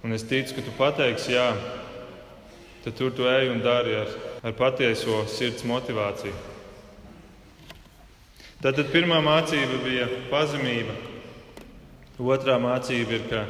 un 0.00 0.16
es 0.16 0.22
ticu, 0.24 0.54
ka 0.56 0.62
tu 0.64 0.72
pateiksi 0.78 1.34
jā, 1.34 1.50
tad 2.86 2.94
tur 2.96 3.10
tu 3.12 3.26
ej 3.28 3.50
un 3.52 3.60
dari 3.60 3.98
ar, 4.00 4.12
ar 4.40 4.54
patieso 4.56 5.26
sirds 5.28 5.66
motivāciju. 5.68 6.32
Tātad 8.64 8.88
pirmā 8.88 9.18
mācība 9.20 9.82
bija 9.84 10.06
pazemība. 10.30 10.94
Otrā 12.16 12.56
mācība 12.56 13.18
ir, 13.18 13.26
ka, 13.28 13.42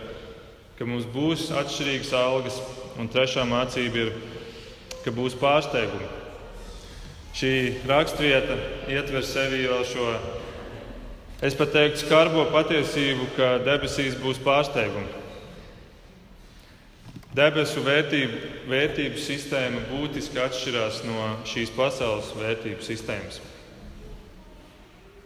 ka 0.75 0.89
mums 0.91 1.07
būs 1.07 1.47
atšķirīgas 1.63 2.11
algas, 2.19 2.57
un 2.99 3.07
trešā 3.07 3.45
mācība 3.47 4.09
ir, 4.09 4.11
ka 5.05 5.15
būs 5.15 5.39
pārsteigumi. 5.39 6.11
Šī 7.37 7.53
raksturvieta 7.87 8.59
ietver 8.91 9.23
sevi 9.23 9.63
vēl 9.69 9.87
šo, 9.87 10.11
es 11.45 11.57
pat 11.57 11.73
teiktu, 11.75 12.01
skarbo 12.05 12.47
patiesību, 12.53 13.31
ka 13.37 13.57
debesīs 13.67 14.17
būs 14.23 14.41
pārsteigumi. 14.45 15.25
Debesu 17.37 17.83
vērtību, 17.85 18.39
vērtību 18.71 19.21
sistēma 19.21 19.83
būtiski 19.91 20.41
atšķirās 20.41 21.03
no 21.05 21.27
šīs 21.45 21.73
pasaules 21.77 22.31
vērtību 22.39 22.81
sistēmas. 22.85 23.43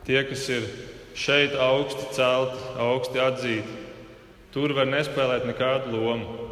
Tie, 0.09 0.19
kas 0.27 0.49
ir 0.51 0.67
šeit 1.15 1.55
augsti 1.55 2.09
celti, 2.17 2.65
augsti 2.83 3.23
atzīti, 3.23 3.77
tur 4.51 4.75
var 4.75 4.91
nespēlēt 4.91 5.47
nekādu 5.47 5.95
lomu. 5.95 6.49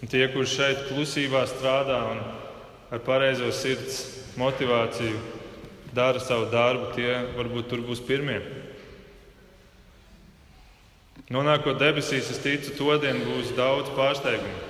Un 0.00 0.08
tie, 0.08 0.22
kurš 0.30 0.54
šeit 0.60 0.86
klusībā 0.92 1.42
strādā 1.50 1.98
un 2.12 2.22
ar 2.94 3.02
pareizo 3.02 3.50
sirds 3.50 3.98
motivāciju 4.38 5.39
dara 5.94 6.20
savu 6.22 6.50
darbu, 6.52 6.92
tie 6.94 7.14
varbūt 7.36 7.70
tur 7.70 7.82
būs 7.86 8.02
pirmie. 8.06 8.40
Nonākot 11.30 11.78
debesīs, 11.78 12.30
es 12.32 12.40
ticu, 12.42 12.74
to 12.74 12.96
dienu 12.98 13.22
būs 13.28 13.52
daudz 13.54 13.90
pārsteigumu. 13.94 14.66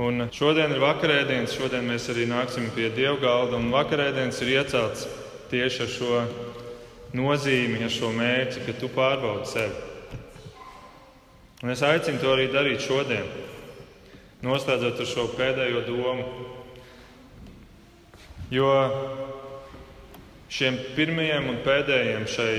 Un 0.00 0.24
šodien 0.32 0.72
ir 0.72 0.80
vakarēdienas, 0.80 1.54
šodien 1.54 1.84
mēs 1.86 2.08
arī 2.10 2.24
nāksim 2.30 2.70
pie 2.74 2.88
Dieva 2.94 3.18
galda, 3.20 3.58
un 3.58 3.68
vakarēdienas 3.74 4.38
ir 4.42 4.54
iecelts 4.54 5.04
tieši 5.50 5.82
ar 5.84 5.90
šo 5.92 6.22
nozīmi, 7.20 7.82
ar 7.84 7.92
šo 7.92 8.08
mērķi, 8.16 8.64
ka 8.64 8.74
tu 8.80 8.88
pārbaudi 8.94 9.50
sevi. 9.50 9.88
Un 11.60 11.74
es 11.74 11.82
aicinu 11.84 12.22
to 12.22 12.30
arī 12.32 12.46
darīt 12.48 12.80
šodien, 12.80 13.26
noslēdzot 14.46 15.02
ar 15.04 15.10
šo 15.10 15.26
pēdējo 15.36 15.84
domu. 15.90 16.24
Jo 18.50 18.70
šiem 20.50 20.78
pirmajiem 20.96 21.48
un 21.52 21.60
pēdējiem 21.64 22.26
šai 22.30 22.54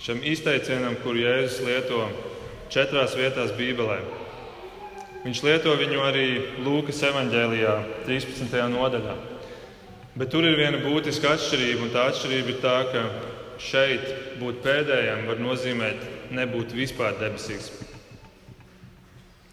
šim 0.00 0.22
izteicienam, 0.26 0.96
kuru 1.04 1.22
Jēzus 1.22 1.60
lieto 1.66 2.06
četrās 2.72 3.14
vietās 3.18 3.52
Bībelē. 3.56 4.00
Viņš 5.20 5.42
lieto 5.44 5.74
viņu 5.76 6.00
arī 6.00 6.26
Lūkas 6.64 7.02
evanģēlijā, 7.10 7.74
13. 8.06 8.56
nodaļā. 8.72 9.16
Bet 10.16 10.32
tur 10.32 10.46
ir 10.48 10.56
viena 10.58 10.80
būtiska 10.82 11.34
atšķirība, 11.36 11.84
un 11.84 11.92
tā 11.94 12.06
atšķirība 12.10 12.54
ir 12.54 12.60
tā, 12.64 12.76
ka 12.90 13.04
šeit 13.60 14.08
būt 14.40 14.62
pēdējam 14.64 15.26
var 15.28 15.42
nozīmēt 15.44 16.32
nebūt 16.34 16.72
vispār 16.74 17.18
debesīs. 17.20 17.68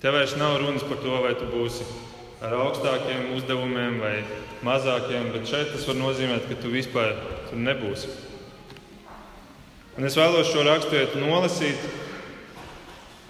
Te 0.02 0.14
vairs 0.14 0.38
nav 0.40 0.62
runas 0.62 0.86
par 0.88 1.02
to, 1.04 1.20
vai 1.26 1.36
tu 1.36 1.50
būsi 1.52 1.86
ar 2.42 2.54
augstākiem 2.54 3.32
uzdevumiem 3.38 3.98
vai 4.02 4.16
mazākiem, 4.66 5.32
bet 5.34 5.50
šeit 5.50 5.72
tas 5.74 5.86
var 5.90 5.98
nozīmēt, 5.98 6.46
ka 6.50 6.58
tu 6.62 6.72
vispār 6.74 7.16
tur 7.50 7.62
nebūsi. 7.62 8.12
Un 9.98 10.06
es 10.06 10.18
vēlos 10.18 10.52
šo 10.52 10.62
raksturvietu 10.68 11.18
nolasīt. 11.24 11.88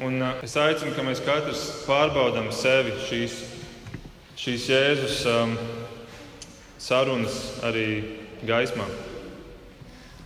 Un 0.03 0.19
uh, 0.21 0.33
es 0.45 0.53
aicinu, 0.59 0.91
ka 0.93 1.05
mēs 1.07 1.23
katrs 1.25 1.61
pārbaudām 1.87 2.51
sevi 2.53 2.91
šīs, 3.07 3.37
šīs 4.37 4.67
Jēzus 4.69 5.21
um, 5.31 5.55
sarunas 6.77 7.37
arī 7.65 7.87
gaismā. 8.45 8.85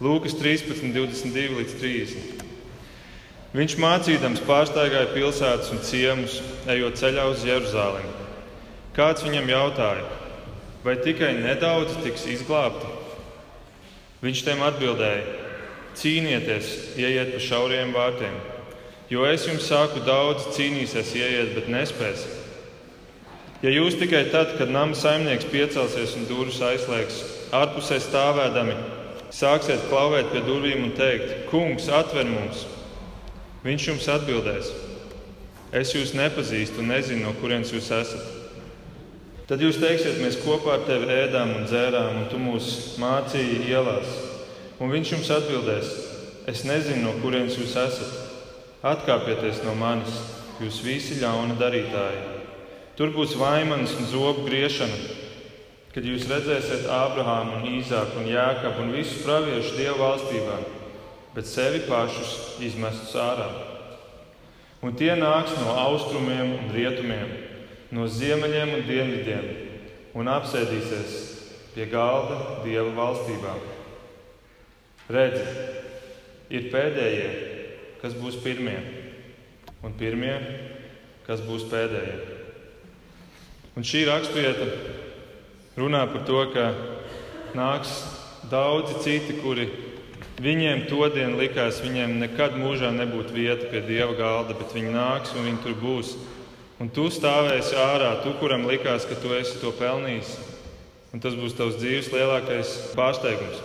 Lūkas 0.01 0.33
13, 0.39 0.89
22 0.97 1.59
līdz 1.59 1.77
30. 1.77 2.41
Viņš 3.53 3.77
mācīdams 3.83 4.41
pārsteigāja 4.47 5.11
pilsētas 5.13 5.69
un 5.75 5.85
ciemus, 5.85 6.41
ejot 6.71 6.97
ceļā 6.97 7.29
uz 7.29 7.45
Jeruzalemi. 7.45 8.20
Kāds 8.91 9.23
viņam 9.23 9.47
jautāja, 9.47 10.03
vai 10.83 10.97
tikai 10.99 11.29
nedaudz 11.37 11.93
tiks 12.03 12.25
izglābti? 12.27 12.89
Viņš 14.19 14.41
tiem 14.43 14.63
atbildēja: 14.67 15.21
Cīnieties, 15.95 16.71
ieiet 16.99 17.31
pa 17.31 17.39
šauriem 17.39 17.93
vārtiem, 17.95 18.35
jo 19.07 19.23
es 19.29 19.45
jums 19.47 19.69
saku, 19.71 20.03
daudz 20.03 20.49
cīnīsies, 20.57 21.13
ieiet, 21.15 21.53
bet 21.55 21.69
nespēs. 21.71 22.25
Ja 23.63 23.71
jūs 23.71 23.95
tikai 23.95 24.25
tad, 24.33 24.57
kad 24.59 24.73
nama 24.75 24.97
saimnieks 24.97 25.47
piecelsies 25.47 26.17
un 26.19 26.27
durvis 26.27 26.59
aizslēgs, 26.59 27.21
ārpusē 27.55 28.01
stāvēdami, 28.03 28.75
sāksiet 29.31 29.87
klauvēt 29.87 30.33
pie 30.35 30.43
durvīm 30.43 30.89
un 30.89 30.93
teikt: 30.99 31.47
Kungs, 31.47 31.87
atver 31.87 32.27
mums! 32.27 32.67
Viņš 33.63 33.87
jums 33.93 34.11
atbildēs: 34.17 34.75
Es 35.71 35.95
jūs 35.95 36.11
nepazīstu 36.11 36.83
un 36.83 36.91
nezinu, 36.91 37.23
no 37.29 37.35
kurienes 37.39 37.71
jūs 37.71 37.87
esat. 37.95 38.40
Tad 39.51 39.59
jūs 39.59 39.81
teiksiet, 39.81 40.21
mēs 40.23 40.37
kopā 40.45 40.77
ar 40.77 40.83
tevi 40.87 41.09
ēdām 41.11 41.49
un 41.57 41.65
dzērām, 41.67 42.21
un 42.21 42.27
tu 42.31 42.37
mūs 42.39 42.95
mācīji 43.03 43.65
ielās. 43.67 44.13
Un 44.79 44.93
viņš 44.93 45.09
jums 45.11 45.31
atbildēs: 45.35 45.89
Es 46.47 46.61
nezinu, 46.63 47.01
no 47.03 47.17
kurienes 47.19 47.57
jūs 47.59 47.73
esat. 47.75 48.13
Atkāpieties 48.79 49.59
no 49.65 49.73
manis, 49.75 50.21
jūs 50.63 50.79
visi 50.85 51.19
ļauna 51.19 51.59
darītāji. 51.59 52.21
Tur 52.95 53.11
būs 53.11 53.35
vaimanas 53.35 53.91
un 53.99 54.07
zobu 54.07 54.47
griešana. 54.47 55.19
kad 55.91 56.05
jūs 56.07 56.23
redzēsiet 56.31 56.87
Ābrahāmu, 56.87 57.57
un 57.59 57.65
Īzāku 57.81 58.21
un 58.21 58.29
Jāekabu 58.31 58.85
un 58.85 58.93
visus 58.95 59.25
praviešus 59.25 59.75
Dieva 59.75 59.97
valstībā, 59.99 60.59
bet 61.35 61.45
sevi 61.45 61.81
pašus 61.83 62.61
izmestus 62.63 63.11
ārā. 63.19 63.49
Un 64.81 64.95
tie 64.95 65.11
nāks 65.19 65.51
no 65.59 65.75
austrumiem 65.75 66.55
un 66.55 66.71
rietumiem, 66.71 67.50
no 67.91 68.07
ziemeļiem 68.07 68.73
un 68.77 68.87
dienvidiem, 68.87 69.47
un 70.15 70.31
apsēdīsies 70.31 71.17
pie 71.75 71.87
galda 71.91 72.63
Dieva 72.65 72.91
valstībā. 72.95 73.55
Redzi, 75.11 75.43
ir 76.51 76.69
pēdējie, 76.71 77.29
kas 78.01 78.15
būs 78.15 78.39
pirmie, 78.43 78.77
un 79.83 79.95
pirmie, 79.99 80.35
kas 81.27 81.43
būs 81.43 81.67
pēdējie. 81.71 82.17
Un 83.75 83.87
šī 83.87 84.03
raksturvieta 84.07 84.67
runā 85.79 86.03
par 86.11 86.25
to, 86.27 86.41
ka 86.51 86.65
nāks 87.55 87.93
daudzi 88.51 88.99
citi, 89.03 89.37
kuri 89.39 89.69
viņiem 90.41 90.85
to 90.89 91.07
dienu 91.13 91.39
likās, 91.39 91.79
viņiem 91.83 92.17
nekad 92.23 92.57
mūžā 92.59 92.91
nebūtu 92.95 93.35
vieta 93.35 93.69
pie 93.71 93.83
dieva 93.85 94.15
galda, 94.17 94.57
bet 94.57 94.75
viņi 94.75 94.91
nāks 94.95 95.35
un 95.35 95.47
viņi 95.47 95.63
tur 95.63 95.77
būs. 95.79 96.15
Un 96.81 96.89
tu 96.89 97.11
stāvēsi 97.13 97.75
ārā, 97.77 98.15
tu, 98.23 98.31
kuram 98.39 98.63
likās, 98.65 99.05
ka 99.05 99.13
tu 99.21 99.35
esi 99.37 99.59
to 99.61 99.69
pelnījis. 99.77 100.31
Un 101.13 101.21
tas 101.21 101.35
būs 101.37 101.53
tavs 101.53 101.75
dzīves 101.77 102.07
lielākais 102.09 102.71
pārsteigums. 102.97 103.59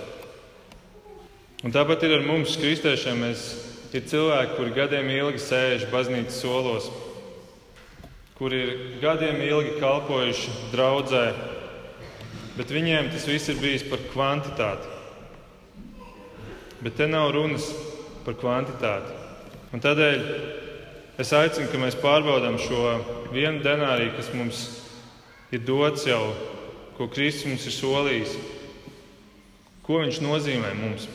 Un 1.64 1.72
tāpat 1.72 2.04
ir 2.04 2.18
ar 2.18 2.26
mums, 2.26 2.58
kristiešiem. 2.60 3.22
Mēs, 3.24 3.44
ir 3.96 4.04
cilvēki, 4.10 4.56
kuri 4.58 4.74
gadiem 4.76 5.08
ilgi 5.14 5.40
sēž 5.40 5.86
baznīcas 5.88 6.42
solos, 6.42 6.90
kuri 8.36 8.60
ir 8.66 8.74
gadiem 9.00 9.40
ilgi 9.46 9.78
kalpojuši 9.80 10.52
draudzē, 10.74 11.24
bet 12.58 12.74
viņiem 12.76 13.08
tas 13.14 13.24
viss 13.30 13.48
ir 13.48 13.56
bijis 13.62 13.86
par 13.88 14.04
kvantitāti. 14.12 14.92
Bet 16.84 17.00
te 17.00 17.08
nav 17.08 17.30
runas 17.32 17.70
par 18.28 18.36
kvantitāti. 18.36 19.16
Un 19.72 19.80
tādēļ 19.80 20.28
es 21.18 21.32
aicinu, 21.32 21.68
ka 21.72 21.80
mēs 21.80 21.96
pārbaudām 22.00 22.58
šo 22.60 22.96
vienu 23.32 23.62
denāriju, 23.64 24.14
kas 24.18 24.32
mums 24.36 24.62
ir 25.54 25.62
dots 25.64 26.06
jau, 26.08 26.34
ko 26.96 27.08
Kristus 27.12 27.48
mums 27.48 27.66
ir 27.68 27.76
solījis. 27.76 28.36
Ko 29.86 30.00
viņš 30.02 30.18
nozīmē 30.24 30.72
mums? 30.80 31.06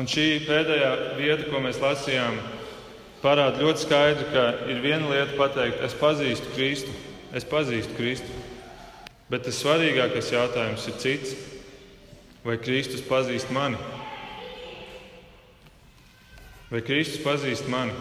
Un 0.00 0.08
šī 0.08 0.26
pēdējā 0.46 0.90
vieta, 1.18 1.46
ko 1.48 1.60
mēs 1.64 1.80
lasījām, 1.82 2.36
parāda 3.22 3.62
ļoti 3.62 3.84
skaidri, 3.84 4.28
ka 4.32 4.44
ir 4.72 4.82
viena 4.84 5.10
lieta 5.10 5.36
pateikt, 5.38 5.82
es 5.84 5.96
pazīstu 5.96 6.52
Kristu, 6.56 6.94
es 7.36 7.46
pazīstu 7.48 7.96
Kristu. 7.98 8.42
Bet 9.32 9.46
tas 9.46 9.60
svarīgākais 9.62 10.32
jautājums 10.34 10.86
ir 10.90 10.96
cits. 11.00 11.34
Vai 12.44 12.58
Kristus 12.60 13.04
pazīst 13.06 13.52
mani? 13.54 13.78
Vai 16.72 16.80
Kristus 16.80 17.20
pazīst 17.20 17.66
mani? 17.68 17.92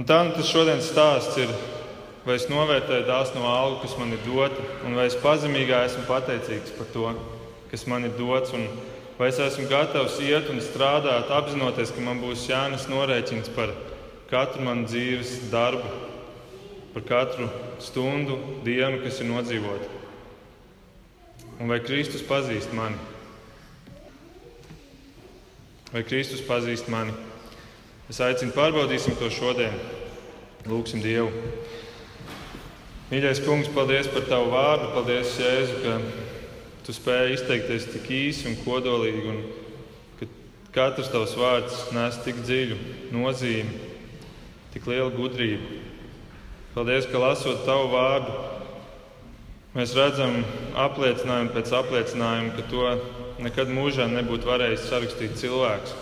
Un 0.00 0.06
tā 0.08 0.22
nu 0.24 0.32
tas 0.32 0.48
šodienas 0.48 0.86
stāsts 0.88 1.36
ir, 1.36 1.50
vai 2.24 2.38
es 2.38 2.46
novērtēju 2.48 3.04
dāsno 3.04 3.42
algu, 3.44 3.82
kas 3.82 3.96
man 4.00 4.14
ir 4.16 4.22
dota, 4.24 4.62
un 4.88 4.96
vai 4.96 5.04
es 5.10 5.16
pazemīgā 5.20 5.82
esmu 5.84 6.06
pateicīgs 6.08 6.72
par 6.78 6.88
to, 6.94 7.10
kas 7.68 7.84
man 7.92 8.08
ir 8.08 8.14
dots, 8.16 8.54
un 8.56 8.64
vai 9.18 9.28
es 9.28 9.40
esmu 9.44 9.66
gatavs 9.68 10.16
iet 10.24 10.48
un 10.52 10.62
strādāt, 10.64 11.28
apzinoties, 11.36 11.92
ka 11.92 12.04
man 12.06 12.22
būs 12.24 12.46
jānes 12.48 12.88
norēķins 12.88 13.52
par 13.56 13.74
katru 14.30 14.64
manu 14.64 14.88
dzīves 14.88 15.34
darbu, 15.52 15.90
par 16.94 17.04
katru 17.10 17.50
stundu, 17.84 18.40
dienu, 18.64 19.02
kas 19.04 19.20
ir 19.20 19.28
nodzīvota. 19.28 19.92
Un 21.60 21.68
vai 21.68 21.82
Kristus 21.84 22.24
pazīst 22.24 22.72
mani? 22.76 23.15
Vai 25.92 26.02
Kristus 26.02 26.42
pazīst 26.42 26.88
mani? 26.90 27.12
Es 28.10 28.18
aicinu, 28.22 28.50
pārbaudīsim 28.54 29.14
to 29.20 29.28
šodien. 29.30 29.74
Lūksim 30.66 30.98
Dievu. 31.02 31.30
Mīļais 33.06 33.38
kungs, 33.44 33.70
paldies 33.70 34.08
par 34.10 34.24
tavu 34.26 34.50
vārdu. 34.50 34.88
Paldies, 34.96 35.36
Jēzu, 35.38 35.76
ka 35.84 35.98
tu 36.86 36.94
spēji 36.94 37.36
izteikties 37.36 37.86
tik 37.92 38.10
īsi 38.10 38.48
un 38.50 38.56
kodolīgi, 38.64 39.22
un 39.30 39.38
ka 40.18 40.26
katrs 40.74 41.12
tavs 41.12 41.36
vārds 41.38 41.84
nes 41.94 42.18
tik 42.24 42.42
dziļu 42.42 42.78
nozīmi, 43.14 43.78
tik 44.74 44.88
lielu 44.90 45.12
gudrību. 45.14 45.78
Paldies, 46.74 47.06
ka 47.10 47.22
lasot 47.22 47.62
tavu 47.66 47.92
vārdu, 47.94 48.34
mēs 49.78 49.94
redzam 49.94 50.42
apliecinājumu 50.82 51.54
pēc 51.54 51.70
apliecinājuma, 51.78 52.56
ka 52.58 52.66
to 52.74 52.90
nekad 53.42 53.70
mūžā 53.72 54.06
nebūtu 54.10 54.48
varējis 54.48 54.86
sarakstīt 54.90 55.36
cilvēks. 55.40 55.94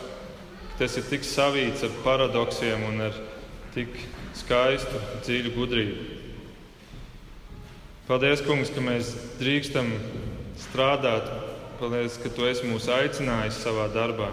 Tas 0.79 0.97
ir 0.99 1.07
tik 1.07 1.27
savīts 1.27 1.85
ar 1.87 1.95
paradoksiem 2.05 2.83
un 2.89 3.07
ar 3.09 3.19
tik 3.75 3.95
skaistu, 4.35 5.01
dziļu 5.27 5.55
gudrību. 5.55 6.07
Paldies, 8.05 8.43
Kungs, 8.45 8.69
ka 8.75 8.83
mēs 8.85 9.15
drīkstam 9.41 9.89
strādāt. 10.61 11.31
Paldies, 11.79 12.19
ka 12.21 12.31
Tu 12.31 12.45
esi 12.51 12.69
mūs 12.69 12.89
aicinājis 12.93 13.63
savā 13.65 13.87
darbā. 13.95 14.29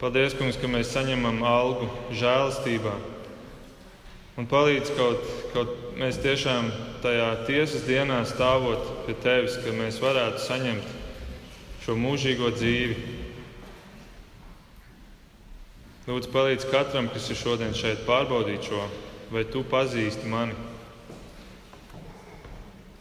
Paldies, 0.00 0.36
Kungs, 0.38 0.60
ka 0.60 0.70
mēs 0.70 0.92
saņemam 0.94 1.42
algu 1.46 1.88
žēlastībā. 2.14 2.94
Un 4.40 4.46
palīdz 4.48 4.94
kaut, 4.96 5.26
kaut 5.52 5.72
mēs 6.00 6.20
tiešām 6.22 6.70
tajā 7.02 7.28
tiesas 7.48 7.84
dienā 7.84 8.22
stāvot 8.28 8.86
pie 9.04 9.16
tevis, 9.20 9.58
ka 9.60 9.74
mēs 9.76 9.98
varētu 10.00 10.40
saņemt 10.40 11.01
šo 11.82 11.96
mūžīgo 11.98 12.52
dzīvi. 12.54 12.96
Lūdzu, 16.06 16.30
palīdz 16.34 16.66
katram, 16.70 17.08
kas 17.10 17.26
ir 17.30 17.38
šodien 17.40 17.74
šeit, 17.74 18.04
pārbaudīt 18.06 18.68
šo, 18.68 18.84
vai 19.34 19.42
tu 19.50 19.64
pazīsti 19.66 20.30
mani. 20.30 20.54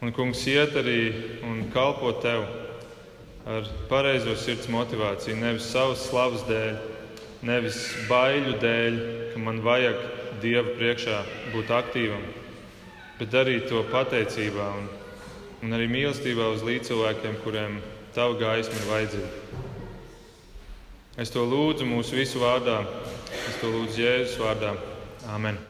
Un, 0.02 0.10
kungs, 0.18 0.42
iet 0.50 0.74
arī 0.82 0.98
un 1.46 1.68
kalpo 1.74 2.10
tev 2.24 2.48
ar 3.46 3.70
pareizo 3.90 4.34
sirds 4.38 4.70
motivāciju, 4.70 5.38
nevis 5.38 5.70
savas 5.70 6.08
slavas 6.08 6.42
dēļ, 6.50 6.82
nevis 7.46 7.78
baiļu 8.10 8.58
dēļ, 8.62 9.00
ka 9.34 9.46
man 9.46 9.62
vajag 9.66 10.02
Dieva 10.42 10.74
priekšā 10.74 11.22
būt 11.54 11.70
aktīvam, 11.78 12.22
bet 13.20 13.30
darīt 13.30 13.68
to 13.70 13.84
pateicībā 13.94 14.70
un, 14.80 14.88
un 15.62 15.78
arī 15.78 15.86
mīlestībā 15.92 16.50
uz 16.56 16.66
līdzcilvēkiem, 16.66 17.38
kuriem 17.44 17.78
tava 18.16 18.38
gaisma 18.40 18.76
ir 18.80 18.88
vajadzīga. 18.90 19.32
Es 21.22 21.32
to 21.34 21.44
lūdzu 21.46 21.86
mūsu 21.86 22.18
visu 22.18 22.42
vārdā, 22.42 22.82
es 23.36 23.60
to 23.62 23.70
lūdzu 23.72 24.02
Jēzus 24.02 24.40
vārdā. 24.42 24.74
Amen! 25.30 25.62